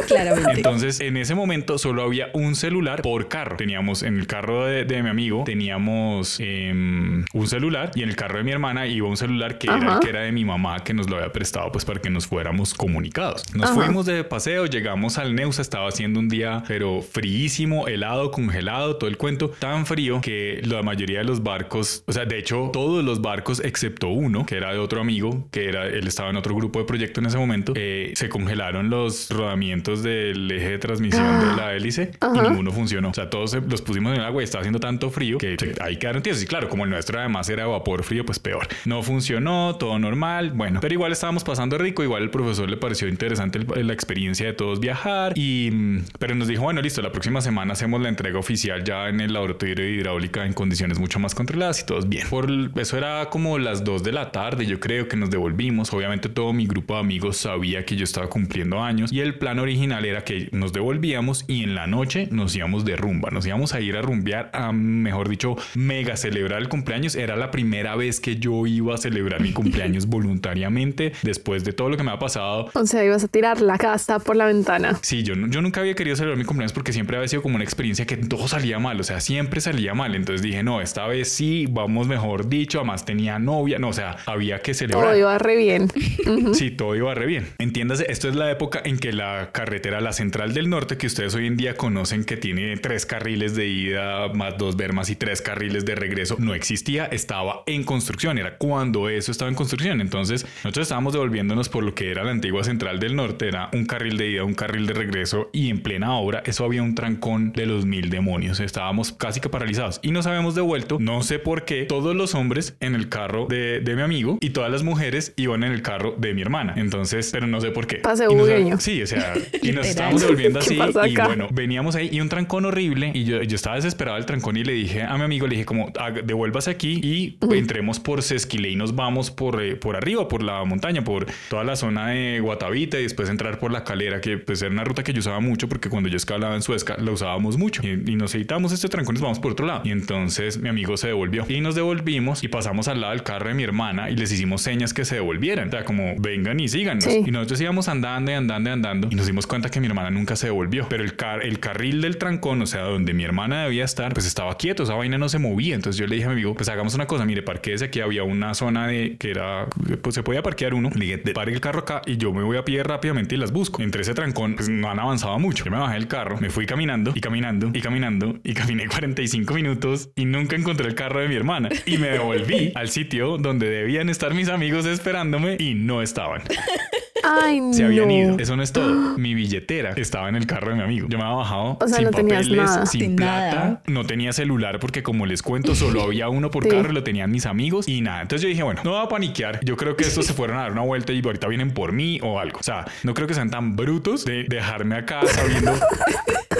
[0.08, 0.52] Claramente.
[0.54, 3.56] Entonces, en ese momento solo había un celular por carro.
[3.56, 8.14] Teníamos en el carro de, de mi amigo, teníamos em, un celular y en el
[8.14, 10.84] carro de mi hermana iba un celular que era el que era de mi mamá
[10.84, 13.52] que nos lo había prestado pues para que nos fuéramos comunicados.
[13.54, 13.74] Nos Ajá.
[13.74, 19.10] fuimos de paseo, llegamos al Neusa, estaba haciendo un día pero fríísimo, helado, congelado, todo
[19.10, 23.04] el cuento, tan frío que la mayoría de los barcos, o sea, de hecho todos
[23.04, 26.54] los barcos excepto uno, que era de otro amigo, que era él estaba en otro
[26.54, 31.40] grupo de proyecto en ese momento, eh, se congelaron los rodamientos del eje de transmisión
[31.40, 32.51] de la hélice y.
[32.52, 33.10] ninguno funcionó.
[33.10, 35.96] O sea, todos los pusimos en el agua y estaba haciendo tanto frío que ahí
[35.96, 36.42] quedaron tiesos.
[36.42, 38.66] Y claro, como el nuestro además era vapor frío, pues peor.
[38.84, 40.52] No funcionó, todo normal.
[40.54, 42.02] Bueno, pero igual estábamos pasando rico.
[42.02, 45.32] Igual el profesor le pareció interesante la experiencia de todos viajar.
[45.36, 49.08] Y, mm, pero nos dijo, bueno, listo, la próxima semana hacemos la entrega oficial ya
[49.08, 52.28] en el laboratorio de hidráulica en condiciones mucho más controladas y todos bien.
[52.28, 55.92] Por eso era como las 2 de la tarde, yo creo que nos devolvimos.
[55.92, 59.58] Obviamente todo mi grupo de amigos sabía que yo estaba cumpliendo años y el plan
[59.58, 63.74] original era que nos devolvíamos y en la noche nos íbamos de rumba, nos íbamos
[63.74, 67.14] a ir a rumbear a, mejor dicho, mega celebrar el cumpleaños.
[67.14, 71.88] Era la primera vez que yo iba a celebrar mi cumpleaños voluntariamente después de todo
[71.88, 72.70] lo que me ha pasado.
[72.74, 74.98] O sea, ibas a tirar la casa por la ventana.
[75.02, 77.64] Sí, yo, yo nunca había querido celebrar mi cumpleaños porque siempre había sido como una
[77.64, 80.14] experiencia que todo salía mal, o sea, siempre salía mal.
[80.14, 84.16] Entonces dije, no, esta vez sí, vamos mejor dicho, además tenía novia, no, o sea,
[84.26, 85.04] había que celebrar.
[85.04, 85.88] Todo iba re bien.
[86.52, 87.46] Sí, todo iba re bien.
[87.58, 91.34] Entiéndase, esto es la época en que la carretera, la central del norte, que ustedes
[91.34, 95.42] hoy en día conocen que tiene tres carriles de ida, más dos bermas y tres
[95.42, 98.38] carriles de regreso, no existía, estaba en construcción.
[98.38, 100.00] Era cuando eso estaba en construcción.
[100.00, 103.84] Entonces, nosotros estábamos devolviéndonos por lo que era la antigua central del norte, era un
[103.84, 107.52] carril de ida, un carril de regreso y en plena obra, eso había un trancón
[107.52, 108.60] de los mil demonios.
[108.60, 110.96] Estábamos casi que paralizados y nos habíamos devuelto.
[110.98, 114.50] No sé por qué todos los hombres en el carro de, de mi amigo y
[114.50, 116.72] todas las mujeres iban en el carro de mi hermana.
[116.78, 117.96] Entonces, pero no sé por qué.
[117.96, 118.82] Paseo nos-.
[118.82, 121.10] Sí, o sea, y nos estábamos devolviendo ¿Qué así.
[121.10, 123.10] Y bueno, veníamos ahí y un trancón horrible.
[123.14, 125.64] Y yo, yo estaba desesperado del trancón y le dije a mi amigo, le dije
[125.66, 130.28] como, "Haga- devuélvase aquí y entremos por Sesquile y nos vamos por, eh, por arriba,
[130.28, 134.20] por la montaña, por toda la zona de Guatavita y después entrar por la calera,
[134.20, 136.96] que pues era una ruta que yo usaba mucho porque cuando yo escalaba en Suezca
[136.98, 137.82] la usábamos mucho.
[137.84, 139.82] Y, y nos editamos este trancón y nos vamos por otro lado.
[139.84, 143.48] Y entonces mi amigo se devolvió y nos devolvimos y pasamos al lado del carro
[143.48, 145.68] de mi hermana y les hicimos señas que se devolvieran.
[145.68, 147.04] O sea, como vengan y síganos.
[147.04, 147.22] Sí.
[147.26, 150.10] Y nosotros íbamos andando y andando y andando y nos dimos cuenta que mi hermana
[150.10, 150.86] nunca se devolvió.
[150.88, 154.26] Pero el, car el carril del trancón, o sea, donde mi hermana debía estar, pues
[154.26, 155.74] estaba quieto, esa vaina no se movía.
[155.74, 158.22] Entonces yo le dije a mi amigo, pues hagamos una cosa, mire, parquéese aquí, había
[158.24, 159.66] una zona de que era,
[160.02, 160.90] pues se podía parquear uno.
[160.94, 163.38] Le dije, "De- pare el carro acá y yo me voy a pie rápidamente y
[163.38, 163.82] las busco.
[163.82, 165.64] Entre ese trancón, pues no han avanzado mucho.
[165.64, 169.54] Yo me bajé del carro, me fui caminando y caminando y caminando y caminé 45
[169.54, 171.68] minutos y nunca encontré el carro de mi hermana.
[171.86, 176.42] Y me devolví al sitio donde debían estar mis amigos esperándome y no estaban.
[177.22, 178.14] Ay, Se habían no.
[178.14, 178.36] ido.
[178.38, 179.16] Eso no es todo.
[179.18, 181.06] Mi billetera estaba en el carro de mi amigo.
[181.08, 182.86] Yo me había bajado O sea, sin no tenías papeles, nada.
[182.86, 183.54] sin Sin plata.
[183.56, 183.82] nada.
[183.86, 186.70] No tenía celular porque como les cuento, solo había uno por Sí.
[186.70, 188.22] carro y lo tenían mis amigos y nada.
[188.22, 189.60] Entonces yo dije, bueno, no va a paniquear.
[189.64, 192.18] Yo creo que estos se fueron a dar una vuelta y ahorita vienen por mí
[192.22, 192.58] o algo.
[192.60, 195.72] O sea, no creo que sean tan brutos de dejarme acá sabiendo.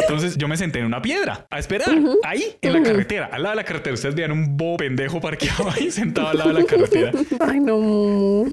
[0.01, 1.89] Entonces yo me senté en una piedra a esperar
[2.25, 3.95] ahí en la carretera, al lado de la carretera.
[3.95, 7.13] Ustedes vean un bobo pendejo parqueado ahí sentado al lado de la carretera.
[7.41, 8.45] Ay, no.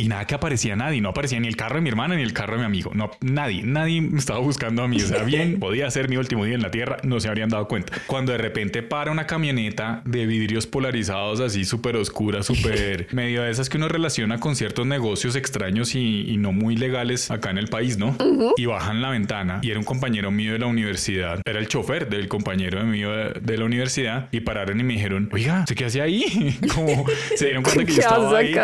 [0.00, 2.32] Y nada que aparecía nadie, no aparecía ni el carro de mi hermana ni el
[2.32, 5.58] carro de mi amigo, no, nadie, nadie me estaba buscando a mí, o sea, bien,
[5.60, 7.92] podía ser mi último día en la tierra, no se habrían dado cuenta.
[8.06, 13.50] Cuando de repente para una camioneta de vidrios polarizados así súper oscura, súper medio de
[13.50, 17.68] esas que uno relaciona con ciertos negocios extraños y, no muy legales acá en el
[17.68, 18.16] país, ¿no?
[18.56, 22.08] Y bajan la ventana y era un compañero mío de la universidad, era el chofer
[22.08, 26.04] del compañero mío de, la universidad y pararon y me dijeron, oiga, ¿se qué hacía
[26.04, 26.58] ahí?
[26.74, 27.04] Como
[27.36, 28.54] se dieron cuenta que yo estaba ahí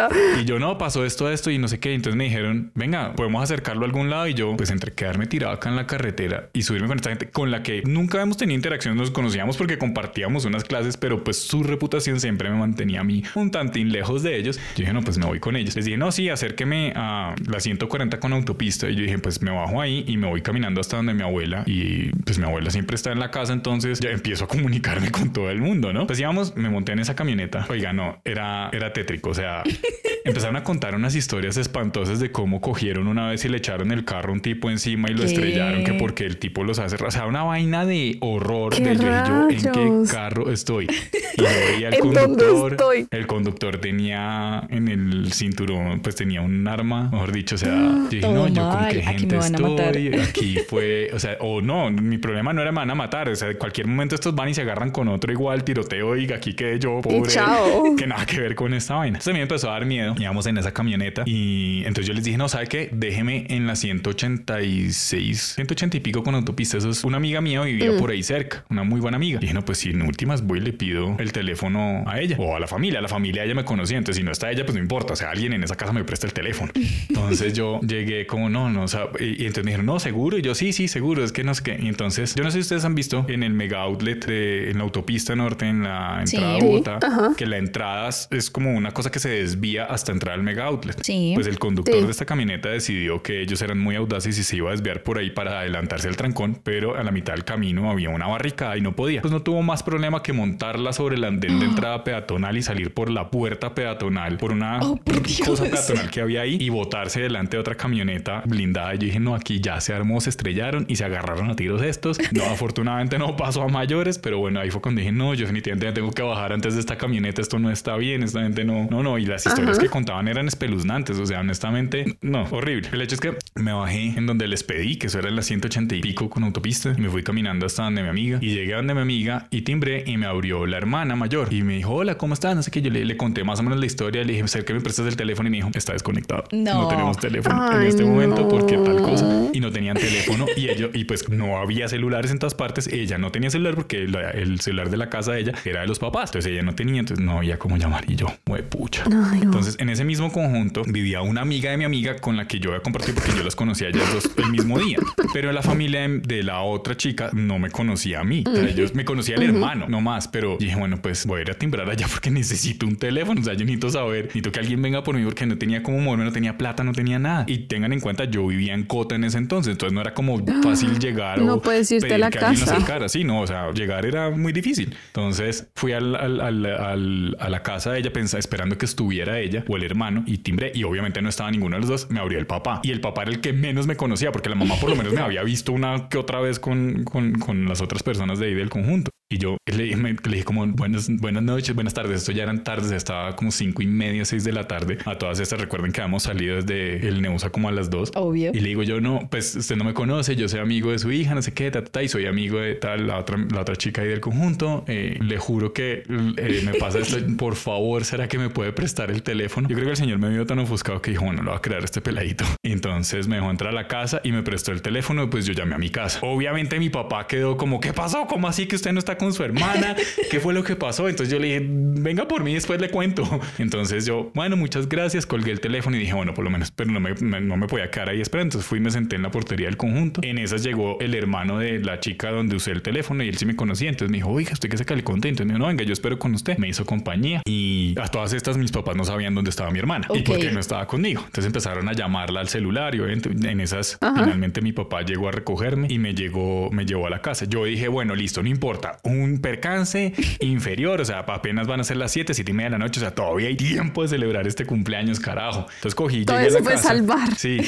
[0.41, 1.95] y yo no, pasó esto, esto y no sé qué.
[1.95, 5.53] Entonces me dijeron, venga, podemos acercarlo a algún lado y yo pues entre quedarme tirado
[5.53, 8.57] acá en la carretera y subirme con esta gente con la que nunca habíamos tenido
[8.57, 13.05] interacción, nos conocíamos porque compartíamos unas clases, pero pues su reputación siempre me mantenía a
[13.05, 14.57] mí un tantín lejos de ellos.
[14.57, 15.77] Yo dije, no, pues me voy con ellos.
[15.77, 18.89] Les dije, no, sí, acérqueme a la 140 con autopista.
[18.89, 21.65] Y yo dije, pues me bajo ahí y me voy caminando hasta donde mi abuela.
[21.67, 25.33] Y pues mi abuela siempre está en la casa, entonces ya empiezo a comunicarme con
[25.33, 26.07] todo el mundo, ¿no?
[26.07, 27.67] Pues íbamos, me monté en esa camioneta.
[27.69, 29.31] Oiga, no, era, era tétrico.
[29.31, 29.63] O sea,
[30.25, 34.05] empezaron a contar unas historias espantosas de cómo cogieron una vez y le echaron el
[34.05, 36.97] carro a un tipo encima y lo estrellaron, que porque el tipo los hace.
[37.03, 40.87] O sea, una vaina de horror de yo, en qué carro estoy.
[41.39, 42.77] Y yo veía el conductor.
[43.11, 47.57] El conductor tenía en el cinturón, pues tenía un arma, mejor dicho.
[47.57, 50.15] O sea, yo dije, no, yo con qué gente estoy.
[50.29, 53.29] Aquí fue, o sea, o no, mi problema no era me van a matar.
[53.29, 56.33] O sea, en cualquier momento estos van y se agarran con otro igual, tiroteo y
[56.33, 57.31] aquí quedé yo, pobre.
[57.97, 59.19] Que nada que ver con esta vaina.
[59.19, 60.15] Entonces me empezó a dar miedo.
[60.19, 62.91] Íbamos en esa camioneta y entonces yo les dije, no, ¿sabe qué?
[62.93, 66.79] Déjeme en la 186, 180 y pico con autopista.
[66.79, 67.99] Eso es una amiga mía vivía mm.
[67.99, 69.39] por ahí cerca, una muy buena amiga.
[69.39, 72.37] Y dije, no, pues si en últimas voy y le pido el teléfono a ella
[72.39, 72.99] o a la familia.
[72.99, 75.13] A la familia ella me conocía, entonces si no está ella, pues no importa.
[75.13, 76.73] O sea, alguien en esa casa me presta el teléfono.
[77.09, 80.39] Entonces yo llegué como, no, no, o sea, y, entonces me dijeron, no, seguro.
[80.39, 81.25] Y yo, sí, sí, seguro.
[81.25, 81.79] Es que no sé qué.
[81.81, 84.79] Y entonces, yo no sé si ustedes han visto en el mega outlet de, en
[84.79, 86.99] la autopista norte, en la entrada de Bogotá,
[87.37, 90.86] que la entrada es como una cosa que se desvía hasta entrar al mega outlet.
[91.03, 91.33] Sí.
[91.35, 94.69] Pues el conductor de esta camioneta decidió que ellos eran muy audaces y se iba
[94.69, 98.11] a desviar por ahí para adelantarse al trancón, pero a la mitad del camino había
[98.11, 99.21] una barricada y no podía.
[99.21, 102.93] Pues no tuvo más problema que montarla sobre el andén de entrada peatonal y salir
[102.93, 105.01] por la puerta peatonal, por una oh,
[105.45, 108.95] cosa peatonal que había ahí y botarse delante de otra camioneta blindada.
[108.95, 111.83] Y yo dije, no, aquí ya se armó, se estrellaron y se agarraron a tiros
[111.83, 112.19] estos.
[112.33, 115.93] No, afortunadamente no pasó a mayores, pero bueno, ahí fue cuando dije, no, yo definitivamente
[115.93, 119.03] tengo que bajar antes de esta camioneta, esto no está bien, esta gente no, no,
[119.03, 119.19] no.
[119.19, 122.89] Y las historias que contaban eran espeluznantes, o sea, honestamente, no, horrible.
[122.93, 125.43] El hecho es que me bajé en donde les pedí, que eso era en la
[125.43, 128.75] 180 y pico con autopista, y me fui caminando hasta donde mi amiga, y llegué
[128.75, 131.93] a donde mi amiga y timbré y me abrió la hermana mayor y me dijo,
[131.95, 132.55] hola, ¿cómo estás?
[132.57, 134.75] No sé qué, yo le, conté más o menos la historia, le dije, sé que
[134.75, 136.45] me prestas el teléfono y me dijo, está desconectado.
[136.53, 139.51] No, tenemos teléfono en este momento porque tal cosa.
[139.53, 142.87] Y no tenían teléfono y ellos, y pues no había celulares en todas partes.
[142.89, 145.99] Ella no tenía celular porque el celular de la casa de ella era de los
[145.99, 146.31] papás.
[146.31, 148.05] Entonces ella no tenía, entonces no había cómo llamar.
[148.09, 148.27] Y yo,
[148.69, 149.05] pucha.
[149.41, 152.71] Entonces en ese mismo conjunto vivía una amiga de mi amiga con la que yo
[152.71, 154.99] había compartido porque yo las conocía ellas dos el mismo día.
[155.33, 158.45] Pero la familia de la otra chica no me conocía a mí.
[158.69, 160.29] ellos me conocía el hermano, no más.
[160.29, 163.41] Pero dije, bueno, pues voy a ir a timbrar allá porque necesito un teléfono.
[163.41, 165.99] O sea, yo necesito saber, necesito que alguien venga por mí porque no tenía como
[165.99, 167.45] moverme, no tenía plata, no tenía nada.
[167.49, 170.45] Y tengan en cuenta, yo vivía en Cota en ese entonces, entonces no era como
[170.63, 173.09] fácil llegar no puedes irte a la casa.
[173.09, 174.95] Sí, no, o sea, llegar era muy difícil.
[175.09, 179.77] Entonces fui al, al, a la casa de ella pensando, esperando que estuviera ella o
[179.77, 180.39] el hermano y
[180.75, 182.11] y obviamente no estaba ninguno de los dos.
[182.11, 184.57] Me abrió el papá y el papá era el que menos me conocía porque la
[184.57, 187.81] mamá por lo menos me había visto una que otra vez con, con, con las
[187.81, 189.11] otras personas de ahí del conjunto.
[189.29, 192.21] Y yo le, le, dije como buenas, buenas noches, buenas tardes.
[192.21, 194.99] Esto ya eran tardes, estaba como cinco y media, seis de la tarde.
[195.05, 198.13] A todas estas recuerden que habíamos salido desde el Neusa como a las dos.
[198.15, 198.53] Obvio.
[198.55, 201.11] Y le digo yo, no, pues usted no me conoce, yo soy amigo de su
[201.11, 204.03] hija, no sé qué, ta, y soy amigo de tal, la otra, la otra chica
[204.03, 204.85] ahí del conjunto.
[204.87, 209.11] Eh, le juro que eh, me pasa esto, por favor, ¿será que me puede prestar
[209.11, 209.69] el teléfono?
[209.69, 211.63] Yo creo que el señor me vio tan ofuscado que dijo, bueno, lo va a
[211.63, 212.45] crear este peladito.
[212.63, 215.53] Y entonces me dejó entrar a la casa y me prestó el teléfono, pues yo
[215.53, 216.21] llamé a mi casa.
[216.23, 218.29] Obviamente mi papá quedó como, ¿qué pasó?
[218.29, 219.97] ¿Cómo así que usted no está con su hermana?
[220.31, 221.09] ¿Qué fue lo que pasó?
[221.09, 223.25] Entonces yo le dije, venga por mí, después le cuento.
[223.59, 226.91] Entonces yo, bueno, muchas gracias, colgué el teléfono y dije, bueno, por lo menos, pero
[226.91, 228.47] no me, no me podía quedar ahí esperando.
[228.47, 230.21] Entonces fui y me senté en la portería del conjunto.
[230.23, 233.47] En esas llegó el hermano de la chica donde usé el teléfono y él sí
[233.47, 233.89] me conocía.
[233.89, 235.43] Entonces me dijo, oiga, usted que se le contento.
[235.43, 236.59] Entonces me dijo, no, venga, yo espero con usted.
[236.59, 240.07] Me hizo compañía y a todas estas mis papás no sabían dónde estaba mi hermana
[240.15, 241.23] y por qué no estaba conmigo.
[241.25, 245.87] Entonces empezaron a llamarla al celular y en esas finalmente mi papá llegó a recogerme
[245.91, 247.47] y me llegó, me llevó a la casa.
[247.47, 248.99] Yo dije, bueno, listo, no importa.
[249.13, 252.71] Un percance inferior, o sea, apenas van a ser las 7, 7 y media de
[252.73, 255.67] la noche, o sea, todavía hay tiempo de celebrar este cumpleaños, carajo.
[255.77, 256.89] Entonces cogí, llegué a la casa.
[256.89, 257.35] salvar.
[257.37, 257.59] Sí,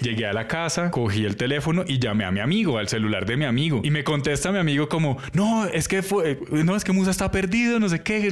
[0.00, 3.36] llegué a la casa, cogí el teléfono y llamé a mi amigo, al celular de
[3.36, 3.80] mi amigo.
[3.84, 7.30] Y me contesta mi amigo como, no, es que fue, no, es que Musa está
[7.30, 8.30] perdido, no sé qué.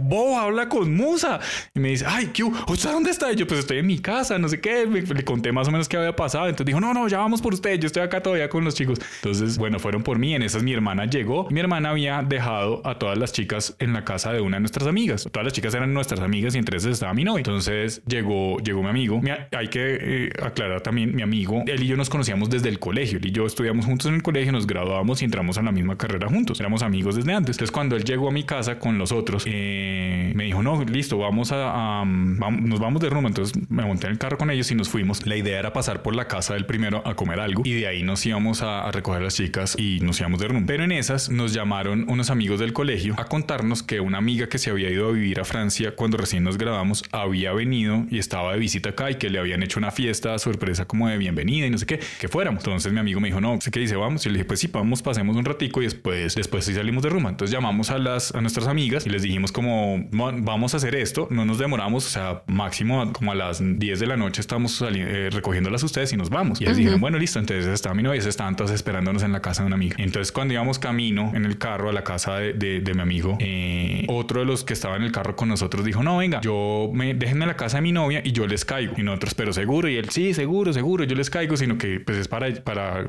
[0.00, 1.40] Vos habla con Musa.
[1.74, 2.44] Y me dice, ay, ¿qué?
[2.44, 3.32] ¿Usted dónde está?
[3.32, 4.86] Y yo, pues estoy en mi casa, no sé qué.
[4.86, 6.46] le conté más o menos qué había pasado.
[6.46, 7.78] Entonces dijo, no, no, ya vamos por usted.
[7.78, 8.98] Yo estoy acá todavía con los chicos.
[9.16, 10.34] Entonces, bueno, fueron por mí.
[10.34, 11.48] En esas mi hermana llegó.
[11.50, 14.86] Mi hermana había dejado a todas las chicas en la casa de una de nuestras
[14.86, 15.28] amigas.
[15.32, 17.40] Todas las chicas eran nuestras amigas y entre esas estaba mi novia.
[17.40, 19.20] Entonces llegó, llegó mi amigo.
[19.56, 23.18] hay que eh, aclarar también, mi amigo, él y yo nos conocíamos desde el colegio.
[23.18, 25.98] Él y yo estudiamos juntos en el colegio, nos graduamos y entramos a la misma
[25.98, 26.60] carrera juntos.
[26.60, 27.56] Éramos amigos desde antes.
[27.56, 31.18] Entonces, cuando él llegó a mi casa con los otros, eh, me dijo, no, listo,
[31.18, 33.28] vamos a, nos vamos de rumbo.
[33.28, 35.26] Entonces me monté en el carro con ellos y nos fuimos.
[35.26, 38.04] La idea era pasar por la casa del primero a comer algo y de ahí
[38.04, 40.66] nos íbamos a, recoger a las chicas y nos íbamos de rumbo.
[40.66, 44.58] Pero en esas nos llamaron unos amigos del colegio a contarnos que una amiga que
[44.58, 48.52] se había ido a vivir a Francia cuando recién nos graduamos había venido y estaba
[48.52, 51.70] de visita acá y que le habían hecho una fiesta sorpresa como de bienvenida y
[51.70, 52.64] no sé qué, que fuéramos.
[52.64, 54.24] Entonces mi amigo me dijo, no, sé qué dice, vamos.
[54.26, 57.08] Y le dije, pues sí, vamos, pasemos un ratico y después, después sí salimos de
[57.08, 57.30] rumba.
[57.30, 61.28] Entonces llamamos a las, a nuestras amigas y les dijimos como, vamos a hacer esto,
[61.30, 65.30] no nos demoramos, o sea, máximo como a las 10 de la noche estamos eh,
[65.30, 66.60] recogiéndolas ustedes y nos vamos.
[66.60, 67.38] Y ellos dijeron, bueno, listo.
[67.38, 69.96] Entonces estaba mi novia, estaban todos esperándonos en la casa de una amiga.
[69.98, 74.40] Entonces cuando íbamos camino en el carro a la casa de, mi amigo, eh, otro
[74.40, 77.46] de los que estaba en el carro con nosotros dijo, no, venga, yo me déjenme
[77.46, 78.94] la casa de mi novia y yo les caigo.
[78.96, 79.88] Y nosotros, pero seguro.
[79.88, 82.48] Y él, sí, seguro, seguro, yo les caigo, sino que pues es para,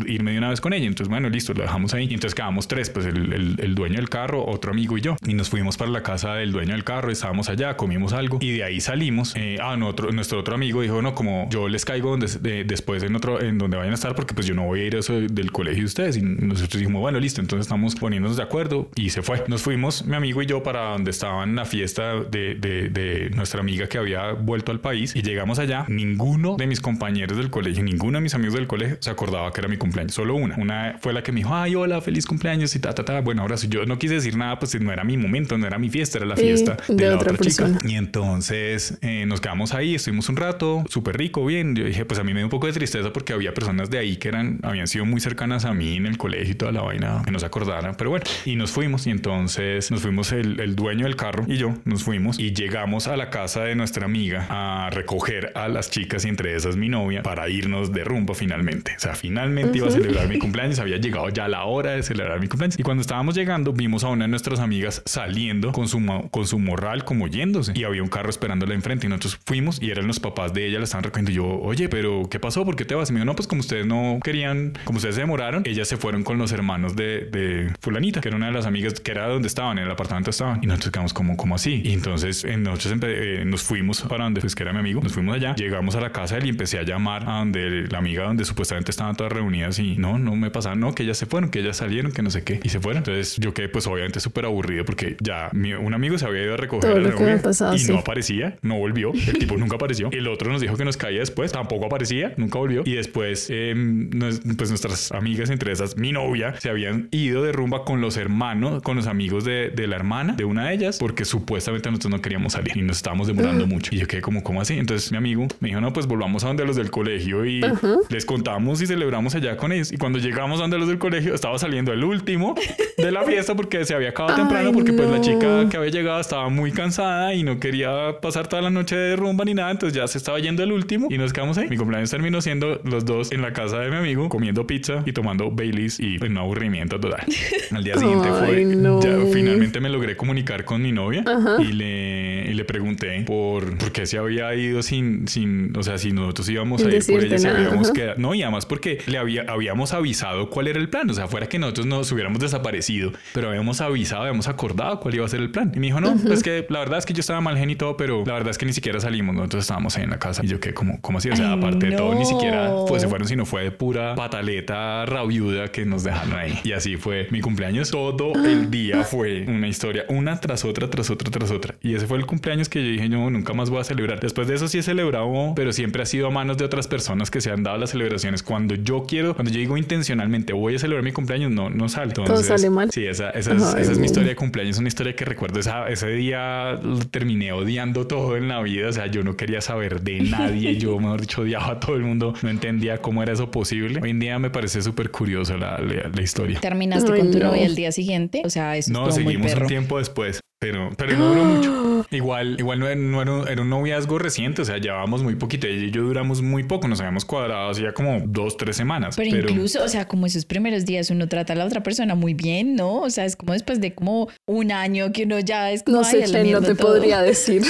[0.06, 0.86] irme de una vez con ella.
[0.86, 2.08] Entonces, bueno, listo, lo dejamos ahí.
[2.10, 5.16] Y entonces quedamos tres, pues el, dueño del carro, otro amigo y yo.
[5.26, 8.52] Y nos fuimos para la casa del dueño del carro, estábamos allá, comimos algo y
[8.58, 9.34] de ahí salimos.
[9.36, 13.58] Eh, ah, nuestro, otro amigo dijo, no, como yo les caigo después en otro, en
[13.58, 15.82] donde vayan a estar, porque pues yo no voy a ir a eso del colegio
[15.82, 16.18] de ustedes.
[16.18, 18.59] Y nosotros dijimos, bueno, listo, entonces estamos poniéndonos de acuerdo
[18.96, 19.44] y se fue.
[19.48, 23.62] Nos fuimos, mi amigo y yo, para donde estaban la fiesta de, de, de nuestra
[23.62, 25.86] amiga que había vuelto al país y llegamos allá.
[25.88, 29.62] Ninguno de mis compañeros del colegio, ninguno de mis amigos del colegio se acordaba que
[29.62, 30.56] era mi cumpleaños, solo una.
[30.58, 33.22] Una fue la que me dijo, ay, hola, feliz cumpleaños y ta, ta, ta.
[33.22, 35.78] Bueno, ahora si yo no quise decir nada, pues no era mi momento, no era
[35.78, 37.70] mi fiesta, era la fiesta de, la otra, chica.
[37.86, 41.76] Y entonces eh, nos quedamos ahí, estuvimos un rato, súper rico, bien.
[41.76, 43.98] Yo dije, pues a mí me dio un poco de tristeza porque había personas de
[43.98, 46.82] ahí que eran, habían sido muy cercanas a mí en el colegio y toda la
[46.82, 47.96] vaina, que no se acordaran.
[47.98, 51.58] Pero bueno, y nos fuimos y entonces nos fuimos el, el dueño del carro y
[51.58, 55.92] yo nos fuimos y llegamos a la casa de nuestra amiga a recoger a las
[55.92, 58.94] chicas y entre esas mi novia para irnos de rumbo finalmente.
[58.98, 62.40] O sea, finalmente iba a celebrar mi cumpleaños, había llegado ya la hora de celebrar
[62.40, 62.80] mi cumpleaños.
[62.80, 66.58] Y cuando estábamos llegando, vimos a una de nuestras amigas saliendo con su, con su
[66.58, 70.20] morral como yéndose y había un carro esperándola enfrente y nosotros fuimos y eran los
[70.20, 71.30] papás de ella, la estaban recogiendo.
[71.32, 72.66] Y yo, oye, pero ¿qué pasó?
[72.66, 73.12] ¿Por qué te vas?
[73.12, 75.98] Y me dijo, no, pues como ustedes no querían, como ustedes se demoraron, ellas se
[75.98, 79.28] fueron con los hermanos de, de Fulanita, que era una de las amigas que era
[79.28, 80.60] donde estaban, en el apartamento estaban.
[80.64, 81.82] Y nosotros quedamos como, como así.
[81.84, 85.36] Y entonces nosotros eh, nos fuimos para donde pues que era mi amigo, nos fuimos
[85.36, 88.24] allá, llegamos a la casa de él y empecé a llamar a donde la amiga
[88.24, 91.50] donde supuestamente estaban todas reunidas y no, no me pasaban, no, que ellas se fueron,
[91.50, 93.00] que ellas salieron, que no sé qué y se fueron.
[93.00, 96.58] Entonces yo quedé pues obviamente súper aburrido porque ya un amigo se había ido a
[96.58, 97.42] recoger la reunión
[97.76, 100.10] y no aparecía, no volvió, el tipo nunca apareció.
[100.12, 104.10] El otro nos dijo que nos caía después, tampoco aparecía, nunca volvió y después em,
[104.58, 108.82] pues nuestras amigas, entre esas mi novia, se habían ido de rumba con los hermanos,
[108.84, 112.22] con los amigos de, de la hermana de una de ellas porque supuestamente nosotros no
[112.22, 113.94] queríamos salir y nos estábamos demorando mucho.
[113.94, 114.78] Y yo quedé como, ¿cómo así?
[114.78, 117.62] Entonces mi amigo me dijo, no, pues volvamos a donde los del colegio y
[118.10, 119.92] les contamos y celebramos allá con ellos.
[119.92, 122.56] Y cuando llegamos a donde los del colegio, estaba saliendo el último
[122.98, 126.20] de la fiesta porque se había acabado temprano, porque pues la chica que había llegado
[126.20, 129.96] estaba muy cansada y no quería pasar toda la noche de rumba ni nada, entonces
[129.96, 131.70] ya se estaba yendo el último y nos quedamos ahí.
[131.70, 135.14] Mi cumpleaños terminó siendo los dos en la casa de mi amigo, comiendo pizza y
[135.14, 137.26] tomando Baileys y un aburrimiento total.
[137.72, 141.24] Al día siguiente fue, ya finalmente me logré comunicar con mi novia
[141.60, 145.98] y le, y le pregunté por, por qué se había ido sin, sin, o sea,
[145.98, 148.16] si nosotros íbamos a ir por ella, si habíamos quedado.
[148.18, 151.10] No, y además porque le había, habíamos avisado cuál era el plan.
[151.10, 155.26] O sea, fuera que nosotros nos hubiéramos desaparecido, pero habíamos avisado, habíamos acordado cuál iba
[155.26, 155.72] a ser el plan.
[155.76, 157.76] Y me dijo, no, es que la verdad es que yo estaba mal gen y
[157.76, 159.36] todo, pero la verdad es que ni siquiera salimos.
[159.36, 160.44] Nosotros estábamos ahí en la casa.
[160.44, 161.30] Y yo, que como, como así?
[161.30, 165.06] O sea, aparte de todo, ni siquiera pues, se fueron, sino fue de pura pataleta
[165.06, 166.60] rabiuda que nos dejaron ahí.
[166.64, 167.92] Y así fue mi cumpleaños.
[168.18, 171.76] Todo el día fue una historia, una tras otra, tras otra, tras otra.
[171.82, 174.20] Y ese fue el cumpleaños que yo dije, no, nunca más voy a celebrar.
[174.20, 177.32] Después de eso sí he celebrado, pero siempre ha sido a manos de otras personas
[177.32, 178.44] que se han dado las celebraciones.
[178.44, 182.14] Cuando yo quiero, cuando yo digo intencionalmente voy a celebrar mi cumpleaños, no, no sale.
[182.14, 182.92] Todo sale mal.
[182.92, 185.60] Sí, esa, esa, es, esa es mi historia de cumpleaños, una historia que recuerdo.
[185.60, 186.80] Esa, ese día
[187.12, 188.90] terminé odiando todo en la vida.
[188.90, 190.76] O sea, yo no quería saber de nadie.
[190.80, 192.34] Yo, mejor dicho, odiaba a todo el mundo.
[192.42, 194.00] No entendía cómo era eso posible.
[194.02, 196.60] Hoy en día me parece súper curiosa la, la, la, historia.
[196.60, 197.46] ¿Terminaste Ay, con tu no.
[197.46, 198.42] novia el día siguiente?
[198.46, 199.66] O sea, eso No, estuvo muy seguimos perro.
[199.66, 200.40] un tiempo después.
[200.62, 202.06] Pero, pero no duró mucho.
[202.12, 205.36] Igual, igual no, era, no era un, era un noviazgo reciente, o sea, llevábamos muy
[205.36, 205.68] poquito.
[205.68, 209.16] Ella y yo duramos muy poco, nos habíamos cuadrado hacía como dos, tres semanas.
[209.16, 212.34] Pero, incluso, o sea, como esos primeros días uno trata a la otra persona muy
[212.34, 212.96] bien, ¿no?
[213.02, 216.04] O sea, es como después de como un año que uno ya es como, No
[216.04, 216.88] sé, "Ay, a la Chen, no te todo".
[216.94, 217.62] podría decir.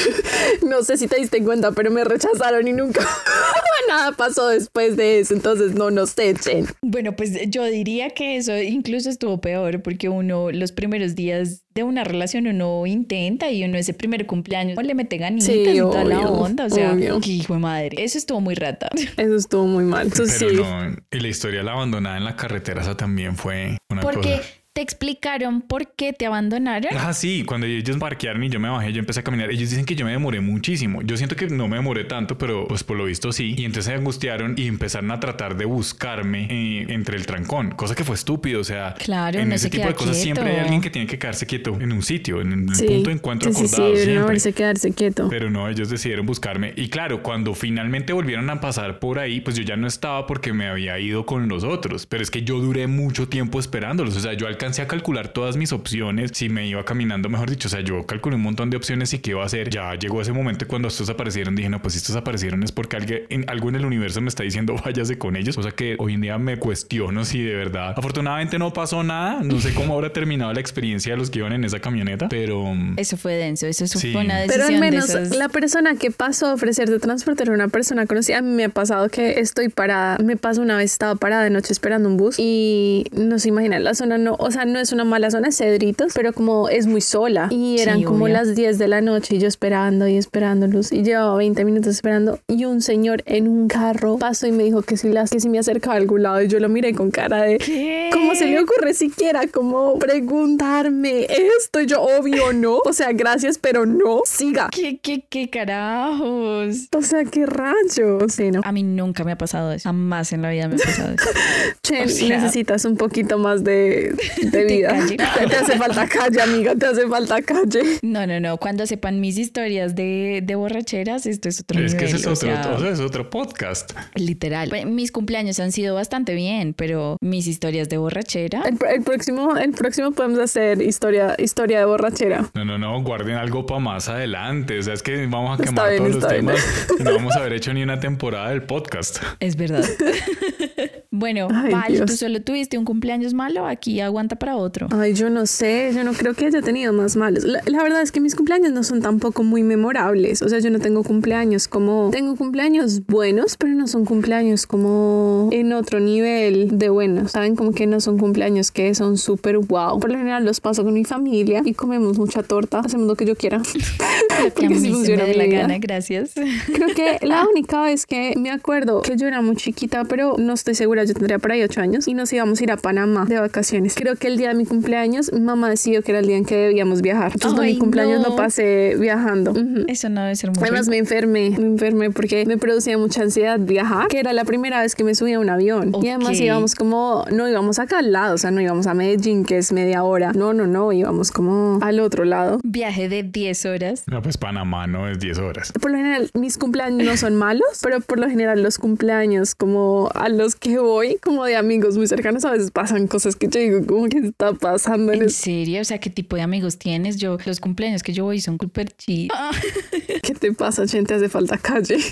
[0.67, 3.01] No sé si te diste cuenta, pero me rechazaron y nunca
[3.87, 5.33] nada pasó después de eso.
[5.33, 6.65] Entonces, no, no sé, Chen.
[6.81, 11.83] Bueno, pues yo diría que eso incluso estuvo peor porque uno los primeros días de
[11.83, 16.03] una relación uno intenta y uno ese primer cumpleaños le mete ganitas Sí, y toda
[16.03, 17.19] la onda, o sea, obvio.
[17.19, 18.03] qué hijo de madre.
[18.03, 18.89] Eso estuvo muy rata.
[19.17, 20.07] Eso estuvo muy mal.
[20.07, 20.55] Eso Pero sí.
[20.55, 24.37] no, y la historia de la abandonada en la carretera, esa también fue una Porque
[24.37, 24.49] cosa.
[24.79, 26.89] Te explicaron por qué te abandonaron.
[26.97, 29.51] Ah, sí, cuando ellos parquearon y yo me bajé, yo empecé a caminar.
[29.51, 31.01] Ellos dicen que yo me demoré muchísimo.
[31.01, 33.55] Yo siento que no me demoré tanto, pero pues por lo visto sí.
[33.57, 37.93] Y entonces se angustiaron y empezaron a tratar de buscarme eh, entre el trancón, cosa
[37.93, 38.61] que fue estúpido.
[38.61, 41.19] O sea, Claro, en ese se tipo de cosas siempre hay alguien que tiene que
[41.19, 42.85] quedarse quieto en un sitio, en el Sí.
[42.87, 44.23] punto de encuentro sí, sí, sí, acordado debería siempre.
[44.29, 45.27] haberse quedarse quieto.
[45.29, 46.71] Pero no, ellos decidieron buscarme.
[46.77, 50.53] Y claro, cuando finalmente volvieron a pasar por ahí, pues yo ya no estaba porque
[50.53, 52.05] me había ido con los otros.
[52.05, 54.15] Pero es que yo duré mucho tiempo esperándolos.
[54.15, 56.31] O sea, yo alcancé a calcular todas mis opciones.
[56.33, 57.67] Si me iba caminando, mejor dicho.
[57.67, 59.69] O sea, yo calculé un montón de opciones y qué iba a hacer.
[59.69, 61.55] Ya llegó ese momento cuando estos aparecieron.
[61.55, 64.29] Dije, no, pues si estos aparecieron es porque alguien, en, algo en el universo me
[64.29, 65.57] está diciendo váyase con ellos.
[65.57, 67.93] O sea que hoy en día me cuestiono si de verdad.
[67.97, 69.41] Afortunadamente no pasó nada.
[69.43, 72.29] No sé cómo habrá terminado la experiencia de los que iban en esa camioneta.
[72.29, 72.65] Pero.
[72.97, 74.11] Eso fue denso, eso Sí.
[74.13, 75.35] fue una decisión Pero al menos de esas...
[75.35, 78.37] la persona que pasó a ofrecerte transporte era una persona conocida.
[78.37, 80.17] A mí me ha pasado que estoy parada.
[80.23, 83.83] Me pasó una vez, estaba parada de noche esperando un bus y no se imaginan,
[83.83, 87.01] la zona no, o sea, no es una mala zona, Cedritos, pero como es muy
[87.01, 87.47] sola.
[87.51, 88.33] Y eran Sí, como obvio.
[88.33, 90.91] las 10 de la noche y yo esperando y esperando luz.
[90.91, 94.81] Y llevaba 20 minutos esperando y un señor en un carro pasó y me dijo
[94.81, 97.11] que si, las, que si me acercaba a algún lado y yo lo miré con
[97.11, 97.57] cara de...
[97.57, 98.09] ¿Qué?
[98.13, 101.25] ¿Cómo se le ocurre siquiera como preguntarme
[101.57, 101.81] esto?
[101.81, 102.77] Y yo, obvio, no.
[102.85, 104.21] O sea, gracias, pero no.
[104.25, 104.69] Siga.
[104.71, 106.87] ¿Qué, qué, qué carajos?
[106.95, 108.33] O sea, qué rayos.
[108.33, 108.61] Sí, no.
[108.63, 109.83] A mí nunca me ha pasado eso.
[109.89, 111.29] Jamás en la vida me ha pasado eso.
[111.83, 114.15] Chen, o sea- necesitas un poquito más de,
[114.51, 114.89] de vida.
[114.89, 115.17] calle.
[115.17, 116.75] Te, hace falta calle, amiga.
[116.75, 117.99] Te hace falta calle.
[118.01, 118.57] No, no, no.
[118.57, 122.31] Cuando sepan mis historias de, de borracheras, esto es otro Es que ese es o
[122.31, 123.91] otro, sea, o sea, es otro podcast.
[124.15, 124.69] Literal.
[124.69, 128.63] Pues, Mis cumpleaños han sido bastante bien, pero mis historias de borrachera.
[128.65, 132.49] El, el próximo, el próximo podemos hacer historia, historia de borrachera.
[132.53, 134.77] No, no, no, guarden algo para más adelante.
[134.79, 136.45] O sea, es que vamos a Está quemar bien, todos los bien.
[136.45, 139.17] temas y no vamos a haber hecho ni una temporada del podcast.
[139.39, 139.85] Es verdad.
[141.11, 144.87] bueno, Ay, Val, tú solo tuviste un cumpleaños malo, aquí aguanta para otro.
[144.91, 147.43] Ay, yo no sé, yo no creo que haya tenido más malos.
[147.43, 150.41] La, la verdad es que mis cumpleaños no son tampoco muy memorables.
[150.41, 152.09] O sea, yo no tengo cumpleaños como...
[152.11, 157.31] Tengo cumpleaños buenos, pero no son cumpleaños como en otro nivel de buenos.
[157.31, 157.55] ¿Saben?
[157.55, 159.99] Como que no son cumpleaños que son súper wow.
[159.99, 163.25] Por lo general los paso con mi familia y comemos mucha torta, hacemos lo que
[163.25, 163.61] yo quiera.
[164.55, 165.61] Porque se funciona mi la vida.
[165.61, 166.33] gana, gracias.
[166.33, 170.53] Creo que la única vez que me acuerdo que yo era muy chiquita, pero no
[170.53, 173.25] estoy segura, yo tendría por ahí ocho años y nos íbamos a ir a Panamá
[173.25, 173.95] de vacaciones.
[173.95, 176.45] Creo que el día de mi cumpleaños, mi mamá decidió que era el día en
[176.45, 177.31] que debíamos viajar.
[177.33, 178.29] Entonces, Ay, mi cumpleaños no.
[178.29, 179.51] lo pasé viajando.
[179.51, 179.85] Ujú.
[179.87, 180.91] Eso no debe ser muy Además rico.
[180.91, 184.95] me enfermé, me enfermé porque me producía mucha ansiedad viajar, que era la primera vez
[184.95, 185.91] que me subía a un avión.
[186.01, 189.45] Y además íbamos como, no íbamos acá al lado, o sea, no íbamos a Medellín,
[189.45, 190.31] que es media hora.
[190.33, 192.59] No, no, no, íbamos como al otro lado.
[192.63, 194.03] Viaje de 10 horas.
[194.07, 195.71] No, pues Panamá no es 10 horas.
[195.79, 200.09] Por lo general, mis cumpleaños no son malos, pero por lo general los cumpleaños como
[200.15, 200.88] a los que voy,
[201.21, 204.53] como de amigos muy cercanos, a veces pasan cosas que yo digo, como que está
[204.53, 205.81] pasando en ¿En serio?
[205.81, 207.17] O sea, ¿qué tipo de amigos tienes?
[207.17, 209.37] Yo, los cumpleaños que yo voy son súper chidos.
[210.23, 211.13] ¿Qué te pasa, gente?
[211.13, 211.97] Hace falta calle.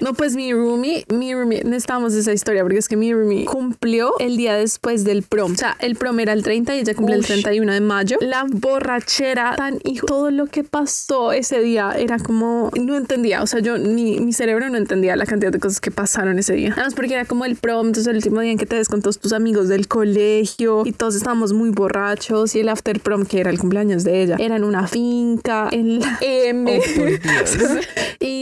[0.00, 4.14] No, pues mi roomie, mi roomie, necesitamos esa historia porque es que mi roomie cumplió
[4.18, 5.52] el día después del prom.
[5.52, 7.26] O sea, el prom era el 30 y ella cumple el Ush.
[7.26, 8.16] 31 de mayo.
[8.22, 13.46] La borrachera tan hijo, todo lo que pasó ese día era como, no entendía, o
[13.46, 16.72] sea, yo ni mi cerebro no entendía la cantidad de cosas que pasaron ese día.
[16.72, 19.02] Además porque era como el prom, entonces el último día en que te ves con
[19.02, 23.40] todos tus amigos del colegio y todos estábamos muy borrachos y el after prom que
[23.40, 26.80] era el cumpleaños de ella era en una finca en la M.
[26.80, 27.80] Oh,
[28.20, 28.39] y,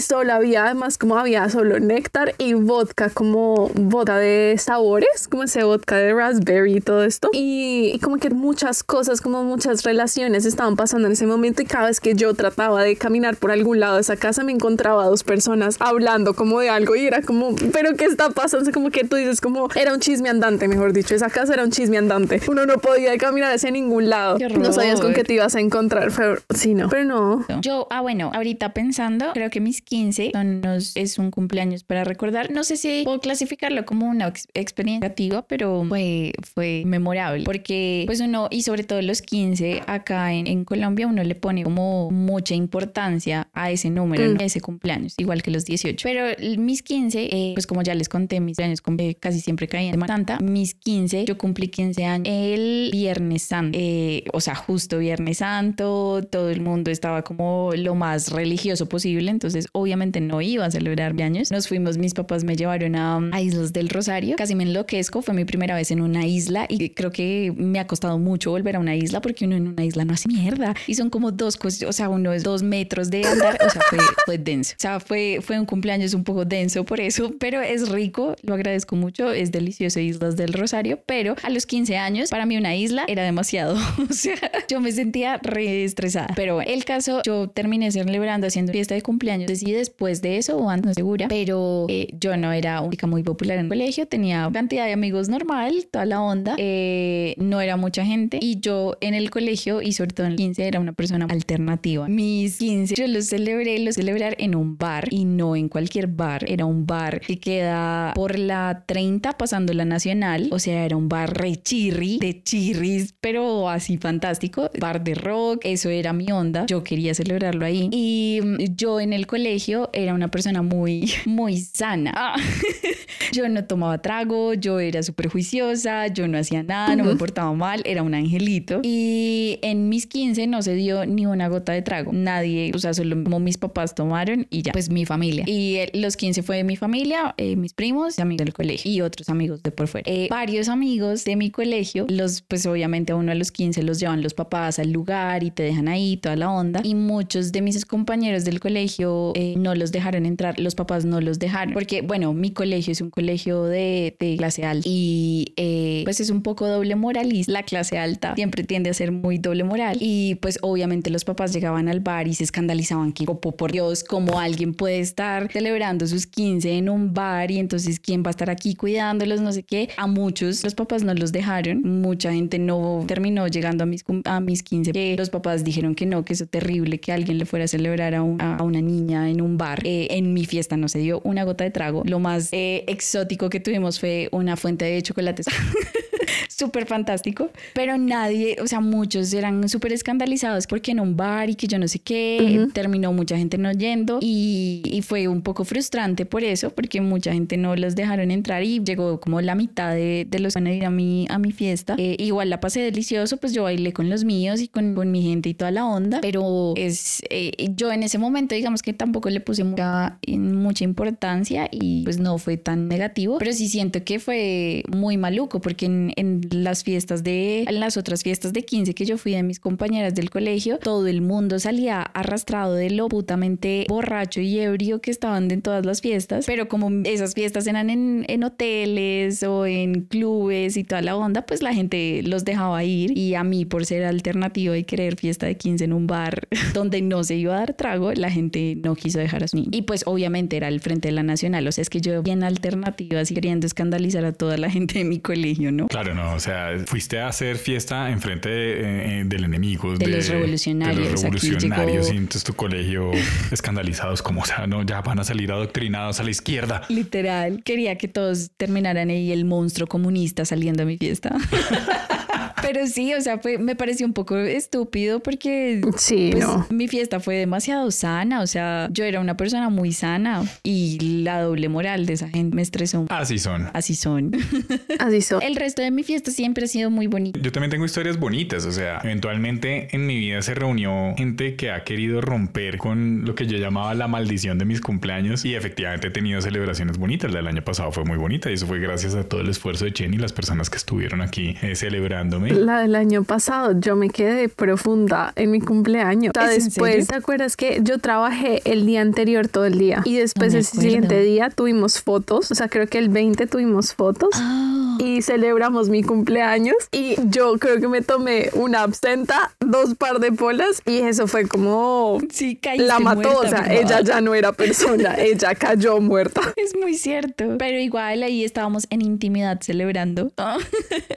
[0.00, 5.42] y solo había además como había solo néctar y vodka, como vodka de sabores, como
[5.42, 7.28] ese vodka de raspberry y todo esto.
[7.34, 11.66] Y, y como que muchas cosas, como muchas relaciones estaban pasando en ese momento y
[11.66, 15.04] cada vez que yo trataba de caminar por algún lado de esa casa me encontraba
[15.04, 18.70] dos personas hablando como de algo y era como, pero ¿qué está pasando?
[18.72, 21.70] Como que tú dices como, era un chisme andante, mejor dicho, esa casa era un
[21.70, 22.40] chisme andante.
[22.48, 24.38] Uno no podía caminar hacia ningún lado.
[24.58, 26.10] No sabías con qué te ibas a encontrar.
[26.10, 26.88] Fue- Sí, no.
[26.88, 27.44] Pero no.
[27.60, 30.62] Yo, ah, bueno, ahorita pensando, creo que mis 15 son
[30.94, 32.50] es un cumpleaños para recordar.
[32.52, 37.44] No sé si puedo clasificarlo como una ex- experiencia negativa, pero fue, fue memorable.
[37.44, 41.64] Porque, pues uno, y sobre todo los 15 acá en, en Colombia, uno le pone
[41.64, 44.36] como mucha importancia a ese número, Mm.
[44.40, 46.02] a ese cumpleaños, igual que los 18.
[46.08, 46.24] Pero
[46.60, 48.80] mis 15, eh, pues como ya les conté, mis años
[49.18, 50.38] casi siempre caían en Semana Santa.
[50.40, 53.76] Mis 15, yo cumplí 15 años el Viernes Santo.
[53.80, 59.30] Eh, o sea, justo Viernes Santo, todo el mundo estaba como lo más religioso posible,
[59.30, 61.50] entonces obviamente no iba a celebrar mi años.
[61.50, 65.34] Nos fuimos, mis papás me llevaron a, a Islas del Rosario, casi me enloquezco, fue
[65.34, 68.78] mi primera vez en una isla y creo que me ha costado mucho volver a
[68.78, 71.88] una isla porque uno en una isla no hace mierda y son como dos cosas,
[71.88, 74.74] o sea, uno es dos metros de andar, o sea, fue, fue denso.
[74.74, 78.54] O sea, fue, fue un cumpleaños un poco denso por eso, pero es rico, lo
[78.54, 82.74] agradezco mucho, es delicioso Islas del Rosario, pero a los 15 años para mí una
[82.76, 83.76] isla era demasiado,
[84.10, 84.36] o sea,
[84.68, 86.28] yo me sentía re estresada.
[86.36, 90.86] Pero el caso, yo terminé celebrando haciendo fiesta de cumpleaños, después de eso o antes,
[90.86, 94.48] no segura, pero eh, yo no era una chica muy popular en el colegio, tenía
[94.52, 99.14] cantidad de amigos normal, toda la onda, eh, no era mucha gente y yo en
[99.14, 102.08] el colegio y sobre todo en el 15 era una persona alternativa.
[102.08, 106.44] Mis 15 yo los celebré, los celebrar en un bar y no en cualquier bar,
[106.48, 111.08] era un bar que queda por la 30 pasando la nacional, o sea, era un
[111.08, 116.66] bar re chirri, de chirris, pero así fantástico, bar de rock, eso era mi onda,
[116.66, 118.40] yo quería celebrarlo ahí y
[118.74, 119.49] yo en el colegio
[119.92, 122.12] era una persona muy, muy sana.
[122.14, 122.36] Ah.
[123.32, 127.52] Yo no tomaba trago, yo era súper juiciosa, yo no hacía nada, no me portaba
[127.52, 128.80] mal, era un angelito.
[128.82, 132.12] Y en mis 15 no se dio ni una gota de trago.
[132.12, 135.44] Nadie, o sea, solo como mis papás tomaron y ya, pues mi familia.
[135.46, 139.28] Y eh, los 15 fue mi familia, eh, mis primos, amigos del colegio y otros
[139.28, 140.10] amigos de por fuera.
[140.10, 144.00] Eh, varios amigos de mi colegio, los, pues obviamente a uno a los 15 los
[144.00, 146.80] llevan los papás al lugar y te dejan ahí toda la onda.
[146.82, 151.20] Y muchos de mis compañeros del colegio eh, no los dejaron entrar, los papás no
[151.20, 151.72] los dejaron.
[151.72, 156.28] Porque, bueno, mi colegio es un colegio de, de clase alta y eh, pues es
[156.28, 157.52] un poco doble moralista.
[157.52, 161.54] La clase alta siempre tiende a ser muy doble moral y pues obviamente los papás
[161.54, 166.06] llegaban al bar y se escandalizaban que, "Oh, por Dios, cómo alguien puede estar celebrando
[166.06, 169.62] sus 15 en un bar y entonces quién va a estar aquí cuidándolos, no sé
[169.62, 169.88] qué.
[169.96, 174.40] A muchos los papás no los dejaron, mucha gente no terminó llegando a mis, a
[174.40, 177.64] mis 15, que los papás dijeron que no, que eso terrible, que alguien le fuera
[177.64, 179.80] a celebrar a una niña en un bar.
[179.84, 182.02] Eh, en mi fiesta no se dio una gota de trago.
[182.04, 185.46] Lo más eh, exótico que tuvimos fue una fuente de chocolates.
[186.48, 191.54] súper fantástico, pero nadie, o sea, muchos eran súper escandalizados porque en un bar y
[191.54, 195.64] que yo no sé qué, terminó mucha gente no yendo y, y fue un poco
[195.64, 199.94] frustrante por eso, porque mucha gente no los dejaron entrar y llegó como la mitad
[199.94, 201.94] de, de los que van a ir a mi, a mi fiesta.
[201.98, 205.22] Eh, igual la pasé delicioso, pues yo bailé con los míos y con, con mi
[205.22, 209.30] gente y toda la onda, pero es, eh, yo en ese momento digamos que tampoco
[209.30, 214.18] le puse mucha, mucha importancia y pues no fue tan negativo, pero sí siento que
[214.18, 218.94] fue muy maluco porque en, en las fiestas de, en las otras fiestas de 15
[218.94, 223.08] que yo fui de mis compañeras del colegio, todo el mundo salía arrastrado de lo
[223.08, 227.90] putamente borracho y ebrio que estaban en todas las fiestas, pero como esas fiestas eran
[227.90, 232.84] en, en hoteles o en clubes y toda la onda, pues la gente los dejaba
[232.84, 236.48] ir y a mí por ser alternativa y querer fiesta de 15 en un bar
[236.74, 239.66] donde no se iba a dar trago, la gente no quiso dejar a su.
[239.70, 242.42] Y pues obviamente era el frente de la nacional, o sea, es que yo bien
[242.42, 245.88] alternativa así queriendo escandalizar a toda la gente de mi colegio, ¿no?
[245.88, 249.96] Claro, no, o sea, fuiste a hacer fiesta enfrente de, eh, del enemigo.
[249.96, 253.10] De los revolucionarios, De los revolucionarios llegó- y entonces tu colegio
[253.50, 256.82] escandalizados como, o sea, no, ya van a salir adoctrinados a la izquierda.
[256.88, 261.36] Literal, quería que todos terminaran ahí el monstruo comunista saliendo a mi fiesta.
[262.62, 266.66] Pero sí, o sea, fue, me pareció un poco estúpido porque Sí, pues, no.
[266.70, 271.40] mi fiesta fue demasiado sana, o sea, yo era una persona muy sana y la
[271.42, 273.06] doble moral de esa gente me estresó.
[273.08, 273.68] Así son.
[273.72, 274.32] Así son.
[274.98, 275.42] Así son.
[275.42, 277.40] El resto de mi fiesta siempre ha sido muy bonito.
[277.40, 281.70] Yo también tengo historias bonitas, o sea, eventualmente en mi vida se reunió gente que
[281.70, 286.08] ha querido romper con lo que yo llamaba la maldición de mis cumpleaños y efectivamente
[286.08, 287.30] he tenido celebraciones bonitas.
[287.30, 289.84] La del año pasado fue muy bonita y eso fue gracias a todo el esfuerzo
[289.84, 293.96] de Chen y las personas que estuvieron aquí eh, celebrándome La del año pasado, yo
[293.96, 296.32] me quedé profunda en mi cumpleaños.
[296.36, 297.06] O sea, ¿Es en después?
[297.08, 300.02] ¿te acuerdas que yo trabajé el día anterior todo el día?
[300.04, 302.50] Y después me el siguiente día tuvimos fotos.
[302.50, 304.30] O sea, creo que el 20 tuvimos fotos.
[304.34, 310.18] Ah, Y celebramos mi cumpleaños y yo creo que me tomé una absenta, dos par
[310.20, 313.80] de polas y eso fue como sí, caíste la mató, o muerta, sea, ¿verdad?
[313.82, 316.42] ella ya no era persona, ella cayó muerta.
[316.56, 317.56] Es muy cierto.
[317.58, 320.32] Pero igual ahí estábamos en intimidad celebrando.
[320.36, 320.58] Ah,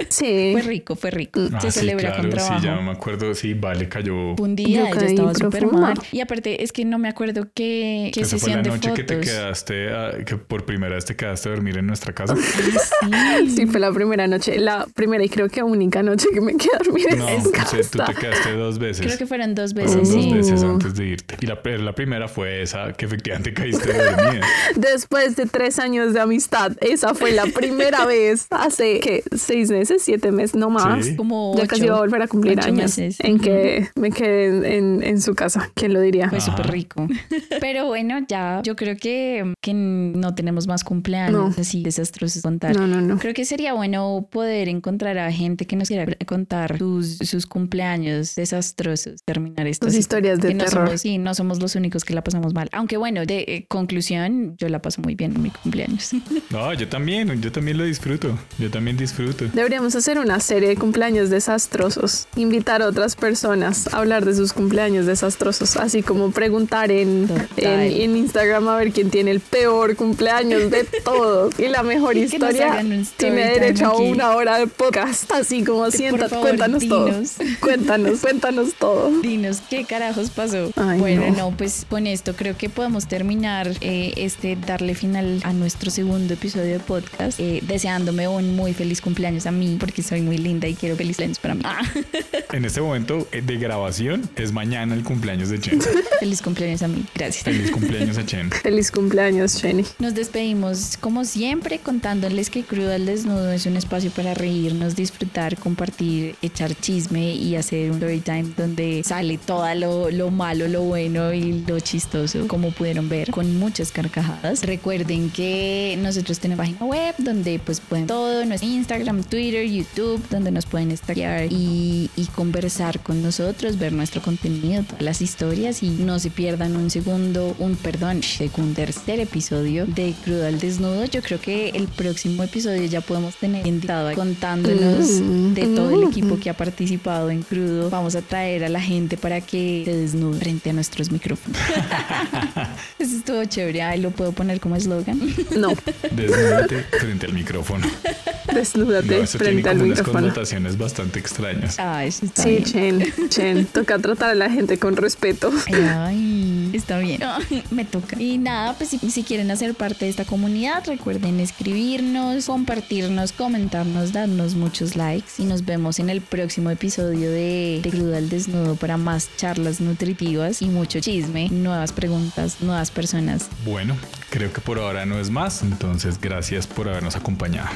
[0.10, 0.50] Sí.
[0.54, 1.22] Fue rico, fue rico.
[1.53, 2.59] Ah, Se sí, celebra con claro, trabajo.
[2.59, 3.34] Sí, ya me acuerdo.
[3.36, 4.36] Sí, Vale cayó.
[4.36, 5.93] Fue Un día Yo caí estaba súper mal.
[6.11, 8.89] Y aparte, es que no me acuerdo qué, qué Esa fue sesión la de noche
[8.89, 8.95] fotos.
[9.05, 12.36] que te quedaste, ah, que por primera vez te quedaste a dormir en nuestra casa.
[12.36, 13.11] Sí.
[13.55, 16.69] Sí, fue la primera noche, la primera y creo que única noche que me quedé
[16.76, 17.78] a dormir No, en casa.
[17.82, 19.05] sea, tú te quedaste dos veces.
[19.05, 20.34] Creo que fueron dos Fueron veces, dos sí.
[20.34, 21.36] veces antes de irte.
[21.41, 24.45] Y la, la primera fue esa que efectivamente caíste dormida.
[24.76, 30.01] Después de tres años de amistad, esa fue la primera vez hace que seis meses,
[30.03, 31.05] siete meses, no más.
[31.05, 31.12] Sí.
[31.16, 33.18] Como Ya ocho, casi iba a volver a cumplir años meses.
[33.20, 35.70] en que me quedé en, en- en su casa.
[35.76, 36.30] ¿Quién lo diría?
[36.30, 36.51] Fue Ajá.
[36.51, 37.07] súper rico.
[37.61, 41.61] Pero bueno, ya yo creo que, que no tenemos más cumpleaños No.
[41.61, 42.76] así desastrosos contar.
[42.76, 43.18] No, no, no.
[43.18, 48.36] Creo que sería bueno poder encontrar a gente que nos quiera contar sus, sus cumpleaños
[48.36, 49.86] desastrosos, terminar esto.
[49.88, 50.88] Tus así, historias de no terror.
[50.88, 52.70] Somos, sí, no somos los únicos que la pasamos mal.
[52.72, 56.11] Aunque bueno, de eh, conclusión, yo la paso muy bien en mi cumpleaños.
[56.49, 58.38] No, yo también, yo también lo disfruto.
[58.59, 59.45] Yo también disfruto.
[59.53, 62.28] Deberíamos hacer una serie de cumpleaños desastrosos.
[62.36, 65.76] Invitar a otras personas a hablar de sus cumpleaños desastrosos.
[65.76, 67.28] Así como preguntar en,
[67.58, 71.60] en, en Instagram a ver quién tiene el peor cumpleaños de todos.
[71.60, 72.82] Y la mejor Y historia
[73.18, 75.32] tiene derecho a una hora de podcast.
[75.32, 77.10] Así como favor, cuéntanos todo.
[77.60, 79.10] Cuéntanos, cuéntanos todo.
[79.22, 80.72] Dinos, ¿qué carajos pasó?
[80.76, 81.36] Ay, bueno, no.
[81.36, 81.58] no.
[81.58, 86.74] pues con esto creo que podemos terminar eh, este, darle final a nuestro segundo episodio
[86.74, 90.76] de podcast, eh, deseándome un muy feliz cumpleaños a mí, porque soy muy linda y
[90.76, 91.62] quiero feliz cumpleaños para mí.
[91.64, 91.82] Ah,
[92.54, 95.82] En este momento eh, de grabación es mañana el cumpleaños de Chen.
[96.20, 97.44] feliz cumpleaños a mí, gracias.
[97.44, 98.52] Feliz cumpleaños a Chen.
[98.52, 99.84] Feliz cumpleaños, Jenny.
[100.00, 105.58] Nos despedimos como siempre contándoles que Crudo al Desnudo es un espacio para reírnos, disfrutar,
[105.58, 110.82] compartir, echar chisme y hacer un story time donde sale todo lo, lo malo, lo
[110.82, 114.64] bueno y lo chistoso, como pudieron ver, con muchas carcajadas.
[114.64, 120.52] Recuerden que nosotros tenemos página web donde pues pueden todo, nuestro Instagram, Twitter, YouTube, donde
[120.52, 125.89] nos pueden stalkear y, y conversar con nosotros, ver nuestro contenido, todas las historias y
[125.91, 128.21] no se pierdan un segundo, un perdón,
[128.57, 131.05] un tercer episodio de Crudo al Desnudo.
[131.05, 135.53] Yo creo que el próximo episodio ya podemos tener invitado contándonos Mm.
[135.53, 137.91] de todo el equipo que ha participado en Crudo.
[137.91, 141.55] Vamos a traer a la gente para que se desnude frente a nuestros micrófonos.
[142.97, 143.84] Eso estuvo chévere.
[143.84, 145.19] Ahí lo puedo poner como eslogan.
[145.55, 145.69] No,
[146.11, 147.86] Desnúdate frente al micrófono.
[148.45, 150.28] No, desnúdate tiene frente al micrófono.
[150.64, 151.80] Connotaciones bastante extrañas.
[151.80, 153.01] Ah, eso está Sí, bien.
[153.01, 153.66] Chen, Chen.
[153.74, 155.51] Toca tratar a la gente con respeto.
[155.74, 157.22] Ay, está bien.
[157.72, 158.20] Me toca.
[158.20, 164.11] Y nada, pues si, si quieren hacer parte de esta comunidad, recuerden escribirnos, compartirnos, comentarnos,
[164.14, 165.32] darnos muchos likes.
[165.38, 169.80] Y nos vemos en el próximo episodio de, de Crudo al Desnudo para más charlas
[169.82, 173.49] nutritivas y mucho chisme, nuevas preguntas, nuevas personas.
[173.66, 173.95] Bueno,
[174.30, 175.61] creo que por ahora no es más.
[175.64, 177.70] Entonces, gracias por habernos acompañado.